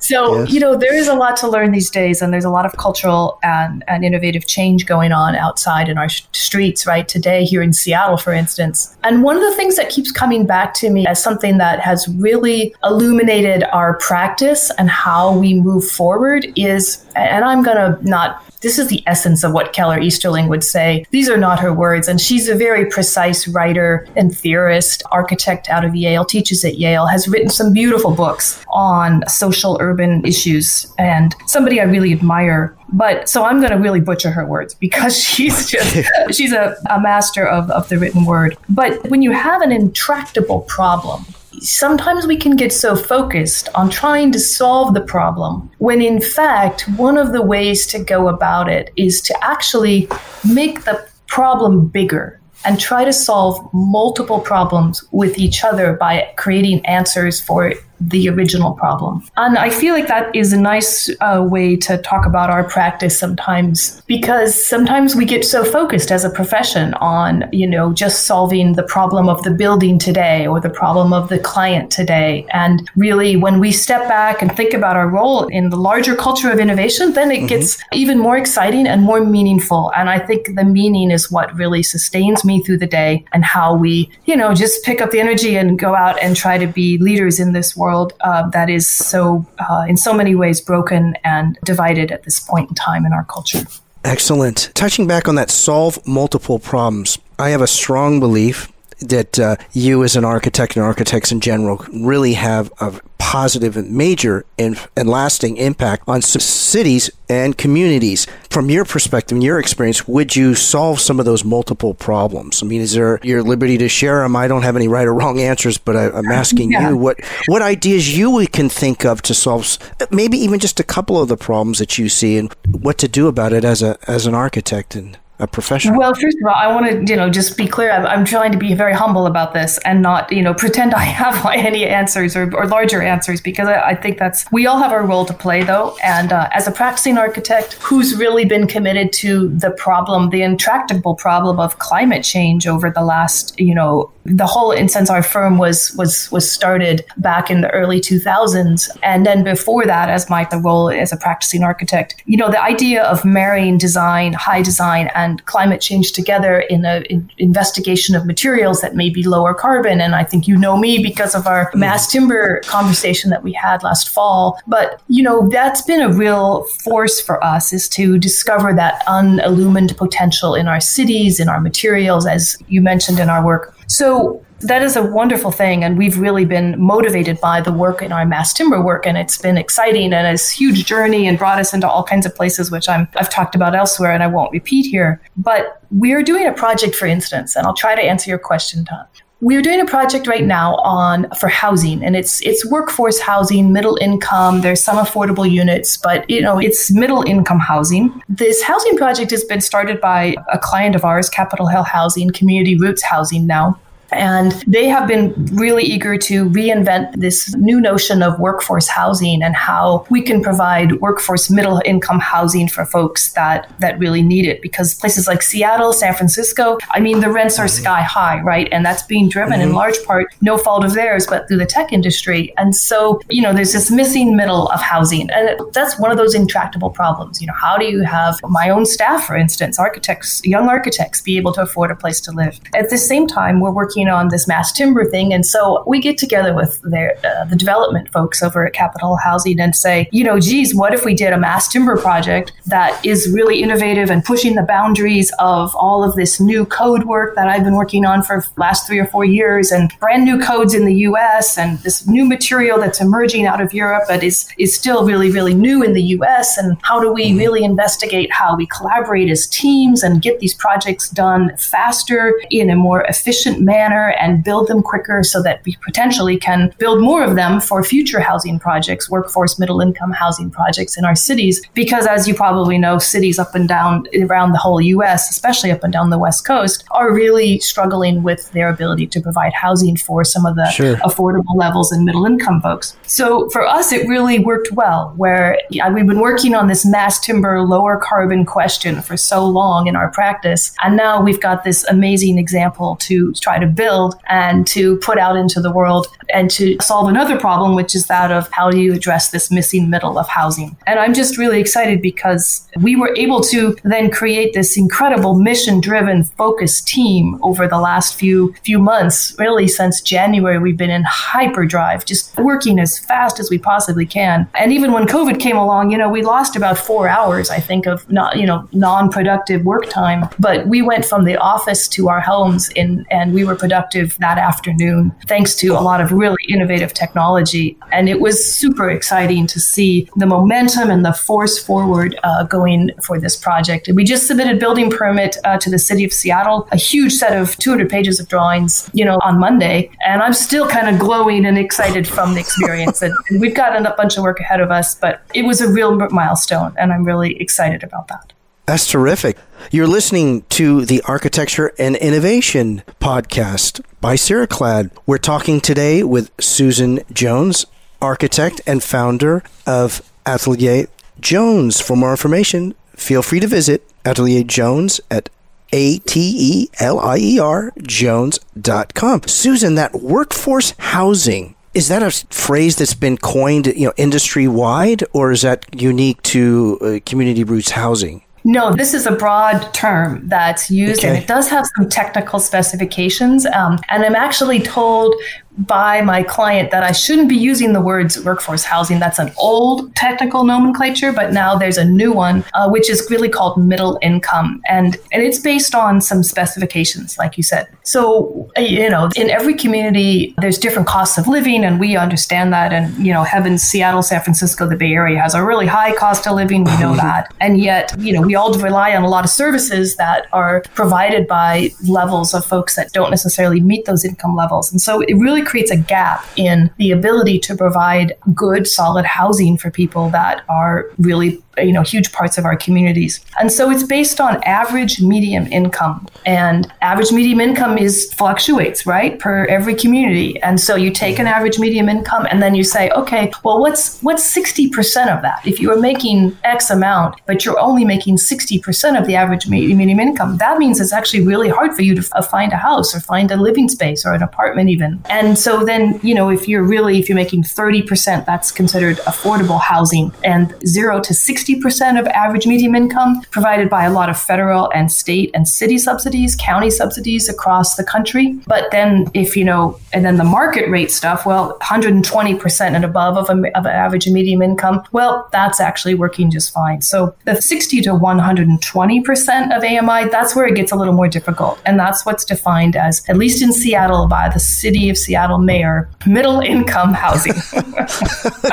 So, 0.00 0.38
yes. 0.38 0.52
you 0.52 0.60
know, 0.60 0.76
there 0.76 0.94
is 0.94 1.08
a 1.08 1.14
lot 1.14 1.36
to 1.38 1.48
learn 1.48 1.72
these 1.72 1.90
days, 1.90 2.22
and 2.22 2.32
there's 2.32 2.44
a 2.44 2.50
lot 2.50 2.64
of 2.64 2.76
cultural 2.76 3.38
and, 3.42 3.82
and 3.88 4.04
innovative 4.04 4.46
change 4.46 4.86
going 4.86 5.12
on 5.12 5.34
outside 5.34 5.88
in 5.88 5.98
our 5.98 6.08
sh- 6.08 6.22
streets, 6.32 6.86
right? 6.86 7.06
Today, 7.06 7.44
here 7.44 7.62
in 7.62 7.72
Seattle, 7.72 8.16
for 8.16 8.32
instance. 8.32 8.96
And 9.02 9.22
one 9.22 9.36
of 9.36 9.42
the 9.42 9.54
things 9.56 9.76
that 9.76 9.90
keeps 9.90 10.12
coming 10.12 10.46
back 10.46 10.72
to 10.74 10.90
me 10.90 11.06
as 11.06 11.22
something 11.22 11.58
that 11.58 11.80
has 11.80 12.08
really 12.16 12.74
illuminated 12.84 13.64
our 13.64 13.98
practice 13.98 14.70
and 14.78 14.88
how 14.88 15.36
we 15.36 15.54
move 15.54 15.84
forward 15.90 16.46
is, 16.56 17.04
and 17.16 17.44
I'm 17.44 17.62
going 17.62 17.76
to 17.76 18.08
not 18.08 18.44
this 18.60 18.78
is 18.78 18.88
the 18.88 19.02
essence 19.06 19.44
of 19.44 19.52
what 19.52 19.72
Keller 19.72 20.00
Easterling 20.00 20.48
would 20.48 20.64
say. 20.64 21.04
These 21.10 21.28
are 21.28 21.36
not 21.36 21.60
her 21.60 21.72
words. 21.72 22.08
And 22.08 22.20
she's 22.20 22.48
a 22.48 22.54
very 22.54 22.86
precise 22.86 23.46
writer 23.48 24.06
and 24.16 24.36
theorist, 24.36 25.02
architect 25.10 25.68
out 25.68 25.84
of 25.84 25.94
Yale, 25.94 26.24
teaches 26.24 26.64
at 26.64 26.78
Yale, 26.78 27.06
has 27.06 27.28
written 27.28 27.48
some 27.48 27.72
beautiful 27.72 28.12
books 28.12 28.64
on 28.68 29.22
social 29.28 29.78
urban 29.80 30.24
issues, 30.24 30.92
and 30.98 31.34
somebody 31.46 31.80
I 31.80 31.84
really 31.84 32.12
admire. 32.12 32.76
But 32.92 33.28
so 33.28 33.44
I'm 33.44 33.60
going 33.60 33.72
to 33.72 33.78
really 33.78 34.00
butcher 34.00 34.30
her 34.30 34.46
words 34.46 34.74
because 34.74 35.16
she's 35.22 35.70
just, 35.70 35.96
she's 36.32 36.52
a, 36.52 36.76
a 36.90 37.00
master 37.00 37.46
of, 37.46 37.70
of 37.70 37.88
the 37.88 37.98
written 37.98 38.24
word. 38.24 38.56
But 38.68 39.08
when 39.08 39.22
you 39.22 39.32
have 39.32 39.62
an 39.62 39.72
intractable 39.72 40.62
problem, 40.62 41.24
sometimes 41.60 42.26
we 42.26 42.36
can 42.36 42.56
get 42.56 42.72
so 42.72 42.94
focused 42.96 43.68
on 43.74 43.90
trying 43.90 44.32
to 44.32 44.38
solve 44.38 44.94
the 44.94 45.00
problem 45.00 45.70
when 45.78 46.00
in 46.00 46.20
fact 46.20 46.82
one 46.96 47.18
of 47.18 47.32
the 47.32 47.42
ways 47.42 47.86
to 47.86 48.02
go 48.02 48.28
about 48.28 48.68
it 48.68 48.92
is 48.96 49.20
to 49.20 49.36
actually 49.42 50.08
make 50.52 50.84
the 50.84 51.08
problem 51.26 51.86
bigger 51.88 52.40
and 52.64 52.80
try 52.80 53.04
to 53.04 53.12
solve 53.12 53.68
multiple 53.72 54.40
problems 54.40 55.04
with 55.12 55.38
each 55.38 55.62
other 55.62 55.92
by 55.94 56.28
creating 56.36 56.84
answers 56.86 57.40
for 57.40 57.72
the 58.00 58.28
original 58.28 58.72
problem. 58.72 59.24
And 59.36 59.58
I 59.58 59.70
feel 59.70 59.94
like 59.94 60.08
that 60.08 60.34
is 60.34 60.52
a 60.52 60.60
nice 60.60 61.10
uh, 61.20 61.46
way 61.48 61.76
to 61.76 61.98
talk 61.98 62.26
about 62.26 62.50
our 62.50 62.64
practice 62.64 63.18
sometimes 63.18 64.00
because 64.02 64.54
sometimes 64.54 65.16
we 65.16 65.24
get 65.24 65.44
so 65.44 65.64
focused 65.64 66.10
as 66.10 66.24
a 66.24 66.30
profession 66.30 66.94
on, 66.94 67.48
you 67.52 67.66
know, 67.66 67.92
just 67.92 68.26
solving 68.26 68.74
the 68.74 68.82
problem 68.84 69.28
of 69.28 69.42
the 69.42 69.50
building 69.50 69.98
today 69.98 70.46
or 70.46 70.60
the 70.60 70.70
problem 70.70 71.12
of 71.12 71.28
the 71.28 71.38
client 71.38 71.90
today. 71.90 72.46
And 72.50 72.88
really, 72.96 73.36
when 73.36 73.58
we 73.58 73.72
step 73.72 74.08
back 74.08 74.42
and 74.42 74.54
think 74.54 74.74
about 74.74 74.96
our 74.96 75.08
role 75.08 75.46
in 75.48 75.70
the 75.70 75.76
larger 75.76 76.14
culture 76.14 76.50
of 76.50 76.58
innovation, 76.58 77.12
then 77.12 77.30
it 77.30 77.38
mm-hmm. 77.38 77.46
gets 77.46 77.82
even 77.92 78.18
more 78.18 78.36
exciting 78.36 78.86
and 78.86 79.02
more 79.02 79.24
meaningful. 79.24 79.92
And 79.96 80.08
I 80.08 80.18
think 80.18 80.54
the 80.54 80.64
meaning 80.64 81.10
is 81.10 81.30
what 81.30 81.54
really 81.54 81.82
sustains 81.82 82.44
me 82.44 82.62
through 82.62 82.78
the 82.78 82.86
day 82.86 83.24
and 83.32 83.44
how 83.44 83.74
we, 83.74 84.10
you 84.26 84.36
know, 84.36 84.54
just 84.54 84.84
pick 84.84 85.00
up 85.00 85.10
the 85.10 85.20
energy 85.20 85.56
and 85.56 85.78
go 85.78 85.94
out 85.94 86.20
and 86.22 86.36
try 86.36 86.58
to 86.58 86.66
be 86.66 86.98
leaders 86.98 87.40
in 87.40 87.52
this 87.52 87.76
world 87.76 87.87
world 87.88 88.12
uh, 88.20 88.48
that 88.50 88.68
is 88.68 88.86
so, 88.86 89.46
uh, 89.58 89.84
in 89.88 89.96
so 89.96 90.12
many 90.20 90.34
ways, 90.34 90.60
broken 90.60 91.16
and 91.24 91.58
divided 91.64 92.12
at 92.16 92.22
this 92.26 92.38
point 92.50 92.68
in 92.70 92.74
time 92.74 93.06
in 93.06 93.12
our 93.12 93.24
culture. 93.24 93.64
Excellent. 94.04 94.70
Touching 94.74 95.06
back 95.06 95.28
on 95.28 95.34
that, 95.36 95.50
solve 95.50 95.94
multiple 96.06 96.58
problems. 96.58 97.18
I 97.38 97.48
have 97.54 97.62
a 97.62 97.66
strong 97.66 98.20
belief 98.20 98.56
that 99.00 99.38
uh, 99.38 99.56
you, 99.72 100.04
as 100.04 100.16
an 100.16 100.24
architect 100.24 100.76
and 100.76 100.84
architects 100.84 101.32
in 101.32 101.40
general, 101.40 101.84
really 101.92 102.34
have 102.34 102.72
a 102.80 103.00
positive 103.18 103.76
and 103.76 103.92
major 103.92 104.46
and, 104.58 104.78
and 104.96 105.06
lasting 105.06 105.58
impact 105.58 106.02
on 106.08 106.22
cities 106.22 107.10
and 107.28 107.58
communities. 107.58 108.26
From 108.48 108.70
your 108.70 108.86
perspective 108.86 109.36
and 109.36 109.44
your 109.44 109.58
experience, 109.58 110.08
would 110.08 110.34
you 110.34 110.54
solve 110.54 110.98
some 110.98 111.20
of 111.20 111.26
those 111.26 111.44
multiple 111.44 111.92
problems? 111.92 112.62
I 112.62 112.66
mean, 112.66 112.80
is 112.80 112.94
there 112.94 113.20
your 113.22 113.42
liberty 113.42 113.76
to 113.78 113.88
share 113.88 114.22
them? 114.22 114.34
I 114.34 114.48
don't 114.48 114.62
have 114.62 114.76
any 114.76 114.88
right 114.88 115.06
or 115.06 115.12
wrong 115.12 115.40
answers, 115.40 115.76
but 115.76 115.94
I, 115.94 116.18
am 116.18 116.30
asking 116.30 116.72
yeah. 116.72 116.88
you 116.88 116.96
what 116.96 117.18
what 117.48 117.60
ideas 117.60 118.16
you 118.16 118.46
can 118.46 118.70
think 118.70 119.04
of 119.04 119.20
to 119.22 119.34
solve 119.34 119.78
maybe 120.10 120.38
even 120.38 120.58
just 120.58 120.80
a 120.80 120.84
couple 120.84 121.20
of 121.20 121.28
the 121.28 121.36
problems 121.36 121.78
that 121.80 121.98
you 121.98 122.08
see 122.08 122.38
and 122.38 122.54
what 122.70 122.96
to 122.98 123.08
do 123.08 123.26
about 123.28 123.52
it 123.52 123.64
as 123.64 123.82
a 123.82 123.98
as 124.08 124.26
an 124.26 124.34
architect 124.34 124.94
and 124.94 125.18
a 125.38 125.46
professional? 125.46 125.98
Well, 125.98 126.14
first 126.14 126.36
of 126.40 126.46
all, 126.46 126.54
I 126.54 126.72
want 126.72 126.86
to, 126.86 127.12
you 127.12 127.16
know, 127.16 127.30
just 127.30 127.56
be 127.56 127.66
clear. 127.66 127.90
I'm, 127.90 128.06
I'm, 128.06 128.24
trying 128.24 128.52
to 128.52 128.58
be 128.58 128.74
very 128.74 128.92
humble 128.92 129.26
about 129.26 129.54
this 129.54 129.78
and 129.78 130.02
not, 130.02 130.30
you 130.32 130.42
know, 130.42 130.52
pretend 130.52 130.94
I 130.94 131.04
have 131.04 131.46
any 131.46 131.86
answers 131.86 132.36
or, 132.36 132.54
or 132.54 132.66
larger 132.66 133.02
answers 133.02 133.40
because 133.40 133.68
I, 133.68 133.80
I, 133.90 133.94
think 133.94 134.18
that's, 134.18 134.44
we 134.50 134.66
all 134.66 134.78
have 134.78 134.92
our 134.92 135.06
role 135.06 135.24
to 135.24 135.32
play 135.32 135.62
though. 135.62 135.96
And 136.02 136.32
uh, 136.32 136.48
as 136.52 136.66
a 136.66 136.72
practicing 136.72 137.16
architect 137.18 137.74
who's 137.74 138.16
really 138.16 138.44
been 138.44 138.66
committed 138.66 139.12
to 139.14 139.48
the 139.48 139.70
problem, 139.70 140.30
the 140.30 140.42
intractable 140.42 141.14
problem 141.14 141.60
of 141.60 141.78
climate 141.78 142.24
change 142.24 142.66
over 142.66 142.90
the 142.90 143.02
last, 143.02 143.58
you 143.58 143.74
know, 143.74 144.10
the 144.36 144.46
whole 144.46 144.72
in 144.72 144.88
sense 144.88 145.08
our 145.08 145.22
firm 145.22 145.58
was 145.58 145.92
was 145.96 146.30
was 146.30 146.50
started 146.50 147.04
back 147.16 147.50
in 147.50 147.60
the 147.60 147.70
early 147.70 148.00
2000s 148.00 148.88
and 149.02 149.24
then 149.24 149.42
before 149.42 149.86
that 149.86 150.10
as 150.10 150.28
my 150.28 150.46
role 150.62 150.90
as 150.90 151.12
a 151.12 151.16
practicing 151.16 151.62
architect 151.62 152.22
you 152.26 152.36
know 152.36 152.50
the 152.50 152.62
idea 152.62 153.02
of 153.04 153.24
marrying 153.24 153.78
design 153.78 154.32
high 154.32 154.62
design 154.62 155.08
and 155.14 155.27
climate 155.36 155.80
change 155.80 156.12
together 156.12 156.60
in 156.60 156.84
an 156.84 157.04
in 157.04 157.30
investigation 157.38 158.14
of 158.14 158.26
materials 158.26 158.80
that 158.80 158.94
may 158.94 159.10
be 159.10 159.22
lower 159.22 159.54
carbon. 159.54 160.00
And 160.00 160.14
i 160.14 160.24
think 160.24 160.48
you 160.48 160.56
know 160.56 160.76
me 160.76 161.02
because 161.02 161.34
of 161.34 161.46
our 161.46 161.66
mm-hmm. 161.66 161.80
mass 161.80 162.10
timber 162.10 162.60
conversation 162.66 163.30
that 163.30 163.42
we 163.42 163.52
had 163.52 163.82
last 163.82 164.08
fall. 164.08 164.60
But 164.66 165.00
you 165.08 165.22
know 165.22 165.48
that's 165.48 165.82
been 165.82 166.00
a 166.00 166.12
real 166.12 166.64
force 166.84 167.20
for 167.20 167.42
us 167.44 167.72
is 167.72 167.88
to 167.90 168.18
discover 168.18 168.72
that 168.74 169.02
unillumined 169.06 169.96
potential 169.96 170.54
in 170.54 170.68
our 170.68 170.80
cities 170.80 171.40
in 171.40 171.48
our 171.48 171.60
materials 171.60 172.26
as 172.26 172.56
you 172.68 172.80
mentioned 172.80 173.18
in 173.18 173.28
our 173.28 173.44
work. 173.44 173.76
So 173.86 174.44
that 174.60 174.82
is 174.82 174.96
a 174.96 175.02
wonderful 175.02 175.50
thing. 175.50 175.84
And 175.84 175.96
we've 175.96 176.18
really 176.18 176.44
been 176.44 176.80
motivated 176.80 177.40
by 177.40 177.60
the 177.60 177.72
work 177.72 178.02
in 178.02 178.12
our 178.12 178.26
mass 178.26 178.52
timber 178.52 178.80
work. 178.80 179.06
And 179.06 179.16
it's 179.16 179.38
been 179.38 179.56
exciting 179.56 180.12
and 180.12 180.26
a 180.26 180.40
huge 180.40 180.84
journey 180.84 181.26
and 181.28 181.38
brought 181.38 181.58
us 181.58 181.72
into 181.72 181.88
all 181.88 182.02
kinds 182.02 182.26
of 182.26 182.34
places, 182.34 182.70
which 182.70 182.88
I'm, 182.88 183.08
I've 183.16 183.30
talked 183.30 183.54
about 183.54 183.74
elsewhere 183.74 184.12
and 184.12 184.22
I 184.22 184.26
won't 184.26 184.52
repeat 184.52 184.86
here. 184.86 185.20
But 185.36 185.82
we're 185.90 186.22
doing 186.22 186.46
a 186.46 186.52
project, 186.52 186.94
for 186.94 187.06
instance, 187.06 187.56
and 187.56 187.66
I'll 187.66 187.74
try 187.74 187.94
to 187.94 188.02
answer 188.02 188.30
your 188.30 188.38
question, 188.38 188.84
Tom. 188.84 189.06
We're 189.40 189.62
doing 189.62 189.80
a 189.80 189.86
project 189.86 190.26
right 190.26 190.44
now 190.44 190.74
on 190.78 191.30
for 191.38 191.46
housing 191.46 192.04
and 192.04 192.16
it's 192.16 192.42
it's 192.42 192.68
workforce 192.68 193.20
housing, 193.20 193.72
middle 193.72 193.96
income, 194.00 194.62
there's 194.62 194.82
some 194.82 194.96
affordable 194.96 195.48
units, 195.48 195.96
but 195.96 196.28
you 196.28 196.40
know, 196.40 196.58
it's 196.58 196.90
middle 196.90 197.22
income 197.22 197.60
housing. 197.60 198.20
This 198.28 198.60
housing 198.62 198.96
project 198.96 199.30
has 199.30 199.44
been 199.44 199.60
started 199.60 200.00
by 200.00 200.34
a 200.52 200.58
client 200.58 200.96
of 200.96 201.04
ours, 201.04 201.30
Capitol 201.30 201.68
Hill 201.68 201.84
Housing, 201.84 202.30
Community 202.30 202.76
Roots 202.76 203.00
Housing 203.00 203.46
now. 203.46 203.78
And 204.12 204.52
they 204.66 204.88
have 204.88 205.06
been 205.06 205.34
really 205.52 205.84
eager 205.84 206.16
to 206.18 206.48
reinvent 206.48 207.14
this 207.14 207.54
new 207.56 207.80
notion 207.80 208.22
of 208.22 208.38
workforce 208.38 208.88
housing 208.88 209.42
and 209.42 209.54
how 209.54 210.06
we 210.10 210.22
can 210.22 210.42
provide 210.42 211.00
workforce 211.00 211.50
middle 211.50 211.82
income 211.84 212.18
housing 212.18 212.68
for 212.68 212.84
folks 212.84 213.32
that, 213.32 213.70
that 213.80 213.98
really 213.98 214.22
need 214.22 214.46
it. 214.46 214.62
Because 214.62 214.94
places 214.94 215.26
like 215.26 215.42
Seattle, 215.42 215.92
San 215.92 216.14
Francisco, 216.14 216.78
I 216.90 217.00
mean, 217.00 217.20
the 217.20 217.30
rents 217.30 217.58
are 217.58 217.66
mm-hmm. 217.66 217.82
sky 217.82 218.02
high, 218.02 218.40
right? 218.40 218.68
And 218.72 218.84
that's 218.84 219.02
being 219.02 219.28
driven 219.28 219.60
mm-hmm. 219.60 219.70
in 219.70 219.72
large 219.74 220.02
part, 220.04 220.34
no 220.40 220.56
fault 220.56 220.84
of 220.84 220.94
theirs, 220.94 221.26
but 221.26 221.48
through 221.48 221.58
the 221.58 221.66
tech 221.66 221.92
industry. 221.92 222.52
And 222.56 222.74
so, 222.74 223.20
you 223.28 223.42
know, 223.42 223.52
there's 223.52 223.72
this 223.72 223.90
missing 223.90 224.36
middle 224.36 224.68
of 224.68 224.80
housing. 224.80 225.30
And 225.30 225.58
that's 225.72 225.98
one 225.98 226.10
of 226.10 226.16
those 226.16 226.34
intractable 226.34 226.90
problems. 226.90 227.40
You 227.40 227.46
know, 227.46 227.54
how 227.54 227.76
do 227.76 227.84
you 227.84 228.02
have 228.02 228.38
my 228.48 228.70
own 228.70 228.86
staff, 228.86 229.26
for 229.26 229.36
instance, 229.36 229.78
architects, 229.78 230.40
young 230.44 230.68
architects, 230.68 231.20
be 231.20 231.36
able 231.36 231.52
to 231.54 231.62
afford 231.62 231.90
a 231.90 231.96
place 231.96 232.20
to 232.22 232.32
live? 232.32 232.58
At 232.74 232.90
the 232.90 232.98
same 232.98 233.26
time, 233.26 233.60
we're 233.60 233.70
working 233.70 233.97
working 233.98 234.08
on 234.12 234.28
this 234.28 234.46
mass 234.46 234.72
timber 234.72 235.04
thing. 235.04 235.32
And 235.32 235.44
so 235.44 235.82
we 235.86 236.00
get 236.00 236.18
together 236.18 236.54
with 236.54 236.80
their, 236.82 237.16
uh, 237.24 237.44
the 237.46 237.56
development 237.56 238.10
folks 238.10 238.42
over 238.42 238.66
at 238.66 238.72
Capital 238.72 239.16
Housing 239.16 239.60
and 239.60 239.74
say, 239.74 240.08
you 240.12 240.24
know, 240.24 240.38
geez, 240.38 240.74
what 240.74 240.94
if 240.94 241.04
we 241.04 241.14
did 241.14 241.32
a 241.32 241.38
mass 241.38 241.68
timber 241.68 241.96
project 241.96 242.52
that 242.66 243.04
is 243.04 243.30
really 243.32 243.62
innovative 243.62 244.10
and 244.10 244.24
pushing 244.24 244.54
the 244.54 244.62
boundaries 244.62 245.32
of 245.38 245.74
all 245.76 246.04
of 246.04 246.14
this 246.14 246.40
new 246.40 246.64
code 246.64 247.04
work 247.04 247.34
that 247.34 247.48
I've 247.48 247.64
been 247.64 247.76
working 247.76 248.04
on 248.04 248.22
for 248.22 248.40
the 248.40 248.60
last 248.60 248.86
three 248.86 248.98
or 248.98 249.06
four 249.06 249.24
years 249.24 249.72
and 249.72 249.90
brand 250.00 250.24
new 250.24 250.38
codes 250.40 250.74
in 250.74 250.84
the 250.84 250.94
US 251.08 251.58
and 251.58 251.78
this 251.78 252.06
new 252.06 252.24
material 252.24 252.78
that's 252.78 253.00
emerging 253.00 253.46
out 253.46 253.60
of 253.60 253.72
Europe 253.72 254.04
but 254.08 254.22
is, 254.22 254.48
is 254.58 254.74
still 254.74 255.04
really, 255.04 255.30
really 255.30 255.54
new 255.54 255.82
in 255.82 255.92
the 255.92 256.02
US. 256.18 256.58
And 256.58 256.76
how 256.82 257.00
do 257.00 257.12
we 257.12 257.28
mm-hmm. 257.28 257.38
really 257.38 257.64
investigate 257.64 258.32
how 258.32 258.56
we 258.56 258.66
collaborate 258.66 259.30
as 259.30 259.46
teams 259.46 260.02
and 260.02 260.22
get 260.22 260.40
these 260.40 260.54
projects 260.54 261.10
done 261.10 261.56
faster 261.56 262.40
in 262.50 262.70
a 262.70 262.76
more 262.76 263.02
efficient 263.02 263.60
manner? 263.60 263.87
Manner 263.88 264.14
and 264.20 264.44
build 264.44 264.68
them 264.68 264.82
quicker 264.82 265.22
so 265.22 265.42
that 265.42 265.62
we 265.64 265.76
potentially 265.84 266.38
can 266.38 266.72
build 266.78 267.00
more 267.00 267.24
of 267.24 267.36
them 267.36 267.60
for 267.60 267.82
future 267.82 268.20
housing 268.20 268.58
projects, 268.58 269.10
workforce 269.10 269.58
middle 269.58 269.80
income 269.80 270.12
housing 270.12 270.50
projects 270.50 270.96
in 270.96 271.04
our 271.04 271.14
cities. 271.14 271.60
Because 271.74 272.06
as 272.06 272.28
you 272.28 272.34
probably 272.34 272.78
know, 272.78 272.98
cities 272.98 273.38
up 273.38 273.54
and 273.54 273.68
down 273.68 274.06
around 274.22 274.52
the 274.52 274.58
whole 274.58 274.80
US, 274.80 275.30
especially 275.30 275.70
up 275.70 275.82
and 275.82 275.92
down 275.92 276.10
the 276.10 276.18
West 276.18 276.46
Coast, 276.46 276.84
are 276.90 277.12
really 277.12 277.58
struggling 277.60 278.22
with 278.22 278.50
their 278.52 278.68
ability 278.68 279.06
to 279.08 279.20
provide 279.20 279.52
housing 279.52 279.96
for 279.96 280.24
some 280.24 280.46
of 280.46 280.56
the 280.56 280.68
sure. 280.70 280.96
affordable 280.96 281.56
levels 281.56 281.92
and 281.92 282.04
middle 282.04 282.26
income 282.26 282.60
folks. 282.60 282.96
So 283.04 283.48
for 283.50 283.66
us, 283.66 283.92
it 283.92 284.06
really 284.08 284.38
worked 284.38 284.72
well, 284.72 285.12
where 285.16 285.58
we've 285.70 286.06
been 286.06 286.20
working 286.20 286.54
on 286.54 286.68
this 286.68 286.84
mass 286.84 287.20
timber, 287.20 287.62
lower 287.62 287.98
carbon 287.98 288.44
question 288.44 289.00
for 289.00 289.16
so 289.16 289.44
long 289.44 289.86
in 289.86 289.96
our 289.96 290.10
practice. 290.10 290.72
And 290.82 290.96
now 290.96 291.20
we've 291.20 291.40
got 291.40 291.64
this 291.64 291.84
amazing 291.84 292.38
example 292.38 292.96
to 292.96 293.32
try 293.34 293.58
to 293.58 293.66
build 293.78 294.16
and 294.28 294.66
to 294.66 294.98
put 294.98 295.16
out 295.16 295.36
into 295.36 295.60
the 295.60 295.72
world 295.72 296.06
and 296.34 296.50
to 296.50 296.76
solve 296.82 297.08
another 297.08 297.38
problem, 297.38 297.74
which 297.74 297.94
is 297.94 298.06
that 298.08 298.30
of 298.30 298.50
how 298.52 298.70
do 298.70 298.78
you 298.78 298.92
address 298.92 299.30
this 299.30 299.50
missing 299.50 299.88
middle 299.88 300.18
of 300.18 300.28
housing. 300.28 300.76
And 300.86 300.98
I'm 300.98 301.14
just 301.14 301.38
really 301.38 301.60
excited 301.60 302.02
because 302.02 302.68
we 302.80 302.96
were 302.96 303.14
able 303.16 303.40
to 303.44 303.76
then 303.84 304.10
create 304.10 304.52
this 304.52 304.76
incredible 304.76 305.38
mission 305.38 305.80
driven 305.80 306.24
focused 306.24 306.86
team 306.88 307.38
over 307.42 307.66
the 307.66 307.78
last 307.78 308.18
few 308.18 308.54
few 308.64 308.78
months. 308.78 309.34
Really 309.38 309.68
since 309.68 310.00
January, 310.00 310.58
we've 310.58 310.76
been 310.76 310.90
in 310.90 311.04
hyperdrive, 311.06 312.04
just 312.04 312.36
working 312.36 312.78
as 312.80 312.98
fast 312.98 313.38
as 313.38 313.48
we 313.48 313.58
possibly 313.58 314.06
can. 314.06 314.48
And 314.54 314.72
even 314.72 314.92
when 314.92 315.06
COVID 315.06 315.38
came 315.40 315.56
along, 315.56 315.92
you 315.92 315.98
know, 315.98 316.08
we 316.08 316.22
lost 316.22 316.56
about 316.56 316.76
four 316.78 317.08
hours, 317.08 317.48
I 317.50 317.60
think, 317.60 317.86
of 317.86 318.10
not, 318.10 318.36
you 318.36 318.46
know, 318.46 318.68
non-productive 318.72 319.64
work 319.64 319.88
time. 319.88 320.28
But 320.38 320.66
we 320.66 320.82
went 320.82 321.04
from 321.04 321.24
the 321.24 321.36
office 321.36 321.86
to 321.88 322.08
our 322.08 322.20
homes 322.20 322.68
in 322.70 323.06
and 323.10 323.32
we 323.32 323.44
were 323.44 323.54
productive 323.68 324.16
that 324.16 324.38
afternoon, 324.38 325.14
thanks 325.26 325.54
to 325.54 325.68
a 325.68 325.82
lot 325.82 326.00
of 326.00 326.10
really 326.10 326.42
innovative 326.48 326.94
technology. 326.94 327.76
And 327.92 328.08
it 328.08 328.18
was 328.18 328.42
super 328.42 328.88
exciting 328.88 329.46
to 329.48 329.60
see 329.60 330.08
the 330.16 330.24
momentum 330.24 330.88
and 330.88 331.04
the 331.04 331.12
force 331.12 331.62
forward 331.62 332.18
uh, 332.24 332.44
going 332.44 332.92
for 333.02 333.20
this 333.20 333.36
project. 333.36 333.86
And 333.86 333.94
we 333.94 334.04
just 334.04 334.26
submitted 334.26 334.58
building 334.58 334.88
permit 334.88 335.36
uh, 335.44 335.58
to 335.58 335.68
the 335.68 335.78
city 335.78 336.02
of 336.02 336.14
Seattle, 336.14 336.66
a 336.72 336.76
huge 336.76 337.12
set 337.12 337.36
of 337.36 337.58
200 337.58 337.90
pages 337.90 338.18
of 338.18 338.26
drawings, 338.28 338.88
you 338.94 339.04
know, 339.04 339.18
on 339.22 339.38
Monday. 339.38 339.90
And 340.02 340.22
I'm 340.22 340.32
still 340.32 340.66
kind 340.66 340.88
of 340.88 340.98
glowing 340.98 341.44
and 341.44 341.58
excited 341.58 342.08
from 342.08 342.32
the 342.32 342.40
experience. 342.40 343.02
and, 343.02 343.12
and 343.28 343.38
we've 343.38 343.54
got 343.54 343.76
a 343.76 343.94
bunch 343.98 344.16
of 344.16 344.22
work 344.22 344.40
ahead 344.40 344.60
of 344.60 344.70
us, 344.70 344.94
but 344.94 345.20
it 345.34 345.42
was 345.42 345.60
a 345.60 345.68
real 345.68 345.94
milestone. 346.08 346.74
And 346.78 346.90
I'm 346.90 347.04
really 347.04 347.38
excited 347.38 347.82
about 347.82 348.08
that. 348.08 348.32
That's 348.68 348.86
terrific. 348.86 349.38
You're 349.70 349.86
listening 349.86 350.42
to 350.50 350.84
the 350.84 351.00
Architecture 351.06 351.72
and 351.78 351.96
Innovation 351.96 352.82
podcast 353.00 353.82
by 354.02 354.14
Ceraclad. 354.14 354.90
We're 355.06 355.16
talking 355.16 355.62
today 355.62 356.02
with 356.02 356.30
Susan 356.38 357.00
Jones, 357.10 357.64
architect 358.02 358.60
and 358.66 358.82
founder 358.82 359.42
of 359.66 360.02
Atelier 360.26 360.88
Jones. 361.18 361.80
For 361.80 361.96
more 361.96 362.10
information, 362.10 362.74
feel 362.94 363.22
free 363.22 363.40
to 363.40 363.46
visit 363.46 363.90
Atelier 364.04 364.44
Jones 364.44 365.00
at 365.10 365.30
a 365.72 366.00
T 366.00 366.36
E 366.38 366.68
L 366.78 367.00
I 367.00 367.16
E 367.16 367.38
R 367.38 367.72
Jones.com. 367.80 369.22
Susan, 369.28 369.76
that 369.76 369.94
workforce 369.94 370.74
housing 370.76 371.54
is 371.72 371.88
that 371.88 372.02
a 372.02 372.10
phrase 372.34 372.76
that's 372.76 372.92
been 372.92 373.16
coined, 373.16 373.68
you 373.68 373.86
know, 373.86 373.94
industry 373.96 374.46
wide, 374.46 375.04
or 375.14 375.32
is 375.32 375.40
that 375.40 375.64
unique 375.80 376.20
to 376.24 376.78
uh, 376.82 376.98
community 377.06 377.44
roots 377.44 377.70
housing? 377.70 378.22
No, 378.48 378.74
this 378.74 378.94
is 378.94 379.04
a 379.04 379.12
broad 379.12 379.74
term 379.74 380.26
that's 380.26 380.70
used 380.70 381.00
okay. 381.00 381.08
and 381.08 381.18
it 381.18 381.26
does 381.26 381.50
have 381.50 381.66
some 381.76 381.86
technical 381.86 382.40
specifications. 382.40 383.44
Um, 383.44 383.78
and 383.90 384.02
I'm 384.02 384.16
actually 384.16 384.62
told 384.62 385.14
by 385.58 386.00
my 386.00 386.22
client 386.22 386.70
that 386.70 386.82
I 386.82 386.92
shouldn't 386.92 387.28
be 387.28 387.36
using 387.36 387.72
the 387.72 387.80
words 387.80 388.22
workforce 388.24 388.64
housing. 388.64 388.98
That's 388.98 389.18
an 389.18 389.32
old 389.36 389.94
technical 389.96 390.44
nomenclature, 390.44 391.12
but 391.12 391.32
now 391.32 391.56
there's 391.56 391.78
a 391.78 391.84
new 391.84 392.12
one, 392.12 392.44
uh, 392.54 392.68
which 392.68 392.88
is 392.88 393.06
really 393.10 393.28
called 393.28 393.62
middle 393.62 393.98
income. 394.02 394.60
And, 394.68 394.96
and 395.12 395.22
it's 395.22 395.38
based 395.38 395.74
on 395.74 396.00
some 396.00 396.22
specifications, 396.22 397.18
like 397.18 397.36
you 397.36 397.42
said. 397.42 397.68
So, 397.82 398.50
uh, 398.56 398.60
you 398.60 398.88
know, 398.88 399.10
in 399.16 399.30
every 399.30 399.54
community, 399.54 400.34
there's 400.38 400.58
different 400.58 400.86
costs 400.86 401.18
of 401.18 401.26
living, 401.26 401.64
and 401.64 401.80
we 401.80 401.96
understand 401.96 402.52
that. 402.52 402.72
And, 402.72 402.94
you 403.04 403.12
know, 403.12 403.24
heaven, 403.24 403.58
Seattle, 403.58 404.02
San 404.02 404.20
Francisco, 404.20 404.68
the 404.68 404.76
Bay 404.76 404.92
Area 404.92 405.18
has 405.20 405.34
a 405.34 405.44
really 405.44 405.66
high 405.66 405.94
cost 405.94 406.26
of 406.26 406.34
living. 406.36 406.64
We 406.64 406.78
know 406.78 406.94
that. 407.08 407.32
And 407.40 407.58
yet, 407.58 407.94
you 407.98 408.12
know, 408.12 408.22
we 408.22 408.34
all 408.34 408.52
rely 408.58 408.94
on 408.94 409.02
a 409.02 409.08
lot 409.08 409.24
of 409.24 409.30
services 409.30 409.96
that 409.96 410.26
are 410.32 410.62
provided 410.74 411.26
by 411.26 411.70
levels 411.88 412.34
of 412.34 412.44
folks 412.44 412.76
that 412.76 412.92
don't 412.92 413.10
necessarily 413.10 413.60
meet 413.60 413.86
those 413.86 414.04
income 414.04 414.36
levels. 414.36 414.70
And 414.70 414.80
so 414.80 415.00
it 415.00 415.14
really 415.14 415.42
creates 415.48 415.70
a 415.70 415.76
gap 415.76 416.24
in 416.36 416.70
the 416.76 416.90
ability 416.90 417.38
to 417.40 417.56
provide 417.56 418.14
good, 418.34 418.66
solid 418.66 419.04
housing 419.04 419.56
for 419.56 419.70
people 419.70 420.10
that 420.10 420.44
are 420.48 420.90
really 420.98 421.42
you 421.62 421.72
know, 421.72 421.82
huge 421.82 422.12
parts 422.12 422.38
of 422.38 422.44
our 422.44 422.56
communities. 422.56 423.20
And 423.40 423.52
so 423.52 423.70
it's 423.70 423.82
based 423.82 424.20
on 424.20 424.42
average 424.44 425.00
medium 425.00 425.46
income. 425.52 426.06
And 426.26 426.70
average 426.80 427.12
medium 427.12 427.40
income 427.40 427.78
is 427.78 428.12
fluctuates, 428.14 428.86
right, 428.86 429.18
per 429.18 429.46
every 429.46 429.74
community. 429.74 430.40
And 430.42 430.60
so 430.60 430.76
you 430.76 430.90
take 430.90 431.18
an 431.18 431.26
average 431.26 431.58
medium 431.58 431.88
income 431.88 432.26
and 432.30 432.42
then 432.42 432.54
you 432.54 432.64
say, 432.64 432.90
okay, 432.90 433.32
well, 433.44 433.60
what's 433.60 434.00
what's 434.00 434.24
60% 434.34 435.14
of 435.14 435.22
that? 435.22 435.46
If 435.46 435.60
you 435.60 435.70
are 435.72 435.80
making 435.80 436.36
X 436.44 436.70
amount, 436.70 437.20
but 437.26 437.44
you're 437.44 437.58
only 437.58 437.84
making 437.84 438.16
60% 438.16 439.00
of 439.00 439.06
the 439.06 439.16
average 439.16 439.48
medium 439.48 440.00
income, 440.00 440.38
that 440.38 440.58
means 440.58 440.80
it's 440.80 440.92
actually 440.92 441.22
really 441.22 441.48
hard 441.48 441.74
for 441.74 441.82
you 441.82 441.94
to 441.94 442.02
find 442.02 442.52
a 442.52 442.56
house 442.56 442.94
or 442.94 443.00
find 443.00 443.30
a 443.30 443.36
living 443.36 443.68
space 443.68 444.04
or 444.04 444.12
an 444.12 444.22
apartment 444.22 444.68
even. 444.68 445.02
And 445.08 445.38
so 445.38 445.64
then, 445.64 445.98
you 446.02 446.14
know, 446.14 446.28
if 446.30 446.48
you're 446.48 446.62
really, 446.62 446.98
if 446.98 447.08
you're 447.08 447.16
making 447.16 447.42
30%, 447.42 448.26
that's 448.26 448.50
considered 448.52 448.98
affordable 448.98 449.60
housing 449.60 450.12
and 450.24 450.54
zero 450.66 451.00
to 451.00 451.12
60% 451.12 451.47
of 451.54 452.06
average 452.08 452.46
medium 452.46 452.74
income 452.74 453.22
provided 453.30 453.68
by 453.70 453.84
a 453.84 453.92
lot 453.92 454.08
of 454.08 454.18
federal 454.18 454.70
and 454.72 454.90
state 454.90 455.30
and 455.34 455.48
city 455.48 455.78
subsidies, 455.78 456.36
county 456.36 456.70
subsidies 456.70 457.28
across 457.28 457.76
the 457.76 457.84
country. 457.84 458.38
But 458.46 458.70
then 458.70 459.10
if, 459.14 459.36
you 459.36 459.44
know, 459.44 459.78
and 459.92 460.04
then 460.04 460.16
the 460.16 460.24
market 460.24 460.68
rate 460.68 460.90
stuff, 460.90 461.24
well, 461.26 461.58
120% 461.60 462.60
and 462.60 462.84
above 462.84 463.16
of, 463.16 463.30
a, 463.30 463.56
of 463.56 463.66
an 463.66 463.72
average 463.72 464.06
and 464.06 464.14
medium 464.14 464.42
income, 464.42 464.82
well, 464.92 465.28
that's 465.32 465.60
actually 465.60 465.94
working 465.94 466.30
just 466.30 466.52
fine. 466.52 466.82
So 466.82 467.14
the 467.24 467.40
60 467.40 467.80
to 467.82 467.90
120% 467.90 469.56
of 469.56 469.64
AMI, 469.64 470.10
that's 470.10 470.34
where 470.36 470.46
it 470.46 470.54
gets 470.54 470.72
a 470.72 470.76
little 470.76 470.94
more 470.94 471.08
difficult. 471.08 471.60
And 471.64 471.78
that's 471.78 472.04
what's 472.04 472.24
defined 472.24 472.76
as, 472.76 473.02
at 473.08 473.16
least 473.16 473.42
in 473.42 473.52
Seattle, 473.52 474.06
by 474.06 474.28
the 474.28 474.40
city 474.40 474.90
of 474.90 474.98
Seattle 474.98 475.38
mayor, 475.38 475.88
middle 476.06 476.40
income 476.40 476.92
housing. 476.92 477.32